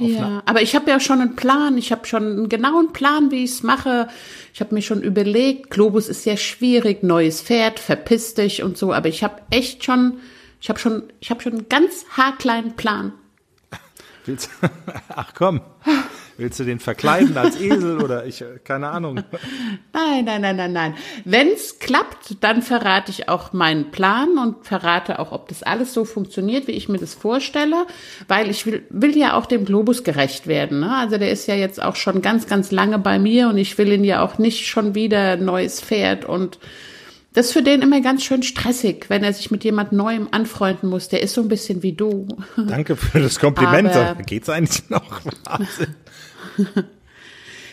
Ja, 0.00 0.42
aber 0.46 0.62
ich 0.62 0.74
habe 0.74 0.90
ja 0.90 1.00
schon 1.00 1.20
einen 1.20 1.36
Plan. 1.36 1.78
Ich 1.78 1.92
habe 1.92 2.06
schon 2.06 2.24
einen 2.24 2.48
genauen 2.48 2.92
Plan, 2.92 3.30
wie 3.30 3.44
ich 3.44 3.50
es 3.50 3.62
mache. 3.62 4.08
Ich 4.54 4.60
habe 4.60 4.74
mir 4.74 4.82
schon 4.82 5.02
überlegt, 5.02 5.70
Globus 5.70 6.08
ist 6.08 6.24
ja 6.26 6.36
schwierig, 6.36 7.02
neues 7.02 7.42
Pferd, 7.42 7.78
verpiss 7.78 8.34
dich 8.34 8.62
und 8.62 8.76
so. 8.76 8.92
Aber 8.92 9.08
ich 9.08 9.22
habe 9.22 9.42
echt 9.50 9.84
schon, 9.84 10.18
ich 10.60 10.68
habe 10.68 10.78
schon, 10.78 11.04
ich 11.20 11.30
habe 11.30 11.40
schon 11.40 11.52
einen 11.52 11.68
ganz 11.68 12.04
haarkleinen 12.16 12.76
Plan. 12.76 13.12
Willst, 14.26 14.50
ach 15.08 15.32
komm, 15.34 15.60
willst 16.40 16.58
du 16.58 16.64
den 16.64 16.80
verkleiden 16.80 17.36
als 17.36 17.60
Esel 17.60 18.02
oder 18.02 18.26
ich, 18.26 18.42
keine 18.64 18.88
Ahnung. 18.88 19.16
Nein, 19.92 20.24
nein, 20.24 20.40
nein, 20.40 20.56
nein, 20.56 20.72
nein. 20.72 20.94
Wenn's 21.24 21.78
klappt, 21.78 22.36
dann 22.40 22.62
verrate 22.62 23.10
ich 23.10 23.28
auch 23.28 23.52
meinen 23.52 23.90
Plan 23.90 24.38
und 24.38 24.64
verrate 24.66 25.18
auch, 25.18 25.30
ob 25.32 25.48
das 25.48 25.62
alles 25.62 25.92
so 25.94 26.04
funktioniert, 26.04 26.66
wie 26.66 26.72
ich 26.72 26.88
mir 26.88 26.98
das 26.98 27.14
vorstelle, 27.14 27.86
weil 28.28 28.50
ich 28.50 28.66
will, 28.66 28.82
will 28.90 29.16
ja 29.16 29.34
auch 29.36 29.46
dem 29.46 29.64
Globus 29.64 30.02
gerecht 30.04 30.46
werden. 30.46 30.80
Ne? 30.80 30.94
Also 30.96 31.18
der 31.18 31.30
ist 31.30 31.46
ja 31.46 31.54
jetzt 31.54 31.82
auch 31.82 31.96
schon 31.96 32.22
ganz, 32.22 32.46
ganz 32.46 32.70
lange 32.70 32.98
bei 32.98 33.18
mir 33.18 33.48
und 33.48 33.58
ich 33.58 33.76
will 33.78 33.92
ihn 33.92 34.04
ja 34.04 34.22
auch 34.22 34.38
nicht 34.38 34.66
schon 34.66 34.94
wieder 34.94 35.36
neues 35.36 35.80
Pferd 35.80 36.24
und 36.24 36.58
Das 37.32 37.46
ist 37.46 37.52
für 37.52 37.62
den 37.62 37.80
immer 37.82 38.00
ganz 38.00 38.24
schön 38.24 38.42
stressig, 38.42 39.04
wenn 39.08 39.22
er 39.22 39.32
sich 39.32 39.52
mit 39.52 39.62
jemand 39.62 39.92
Neuem 39.92 40.26
anfreunden 40.32 40.88
muss. 40.90 41.08
Der 41.08 41.22
ist 41.22 41.34
so 41.34 41.40
ein 41.42 41.48
bisschen 41.48 41.82
wie 41.84 41.92
du. 41.92 42.26
Danke 42.56 42.96
für 42.96 43.20
das 43.20 43.38
Kompliment. 43.38 43.94
Aber- 43.94 44.20
Geht's 44.24 44.48
eigentlich 44.48 44.90
noch? 44.90 45.20
Wahnsinn. 45.44 45.94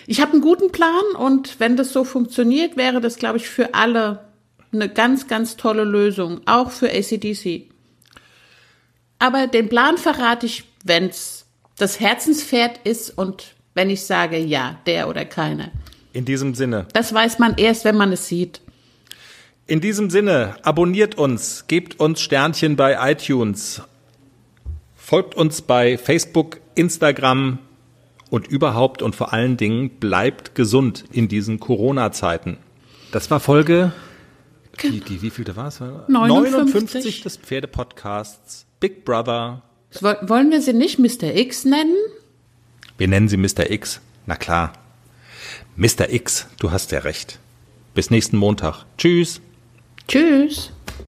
Ich 0.09 0.21
habe 0.21 0.31
einen 0.31 0.41
guten 0.41 0.71
Plan 0.71 1.03
und 1.17 1.59
wenn 1.59 1.75
das 1.75 1.91
so 1.91 2.05
funktioniert, 2.05 2.77
wäre 2.77 3.01
das, 3.01 3.17
glaube 3.17 3.35
ich, 3.35 3.49
für 3.49 3.73
alle 3.73 4.23
eine 4.71 4.88
ganz, 4.88 5.27
ganz 5.27 5.57
tolle 5.57 5.83
Lösung, 5.83 6.39
auch 6.45 6.71
für 6.71 6.89
ACDC. 6.89 7.63
Aber 9.19 9.47
den 9.47 9.67
Plan 9.67 9.97
verrate 9.97 10.45
ich, 10.45 10.63
wenn's 10.85 11.45
das 11.77 11.99
Herzenspferd 11.99 12.79
ist 12.85 13.17
und 13.17 13.53
wenn 13.73 13.89
ich 13.89 14.05
sage, 14.05 14.38
ja, 14.38 14.79
der 14.85 15.09
oder 15.09 15.25
keiner. 15.25 15.71
In 16.13 16.23
diesem 16.23 16.55
Sinne. 16.55 16.88
Das 16.93 17.13
weiß 17.13 17.38
man 17.38 17.55
erst, 17.57 17.83
wenn 17.83 17.97
man 17.97 18.13
es 18.13 18.27
sieht. 18.27 18.61
In 19.67 19.81
diesem 19.81 20.09
Sinne, 20.09 20.55
abonniert 20.63 21.15
uns, 21.15 21.65
gebt 21.67 21.99
uns 21.99 22.21
Sternchen 22.21 22.77
bei 22.77 23.11
iTunes, 23.11 23.81
folgt 24.95 25.35
uns 25.35 25.61
bei 25.61 25.97
Facebook, 25.97 26.61
Instagram 26.75 27.59
und 28.30 28.47
überhaupt 28.47 29.01
und 29.01 29.15
vor 29.15 29.34
allen 29.34 29.57
Dingen 29.57 29.89
bleibt 29.99 30.55
gesund 30.55 31.05
in 31.11 31.28
diesen 31.28 31.59
Corona-Zeiten. 31.59 32.57
Das 33.11 33.32
war 33.32 33.39
Folge, 33.39 33.93
die, 34.84 34.99
die 34.99 35.21
wie 35.21 35.30
vielte 35.30 35.55
war 35.55 35.67
es? 35.67 35.80
59. 36.07 37.21
des 37.21 37.38
Pferdepodcasts 37.38 38.65
Big 38.80 39.05
Brother. 39.05 39.63
Woll- 40.01 40.19
Wollen 40.23 40.51
wir 40.51 40.61
sie 40.61 40.73
nicht 40.73 40.99
Mr. 40.99 41.34
X 41.36 41.65
nennen? 41.65 41.95
Wir 42.97 43.07
nennen 43.07 43.28
sie 43.30 43.38
Mr. 43.38 43.69
X. 43.71 44.01
Na 44.25 44.36
klar. 44.36 44.73
Mr. 45.75 46.09
X, 46.11 46.47
du 46.59 46.71
hast 46.71 46.91
ja 46.91 46.99
recht. 46.99 47.39
Bis 47.93 48.09
nächsten 48.11 48.38
Montag. 48.38 48.86
Tschüss. 48.97 49.41
Tschüss. 50.07 50.71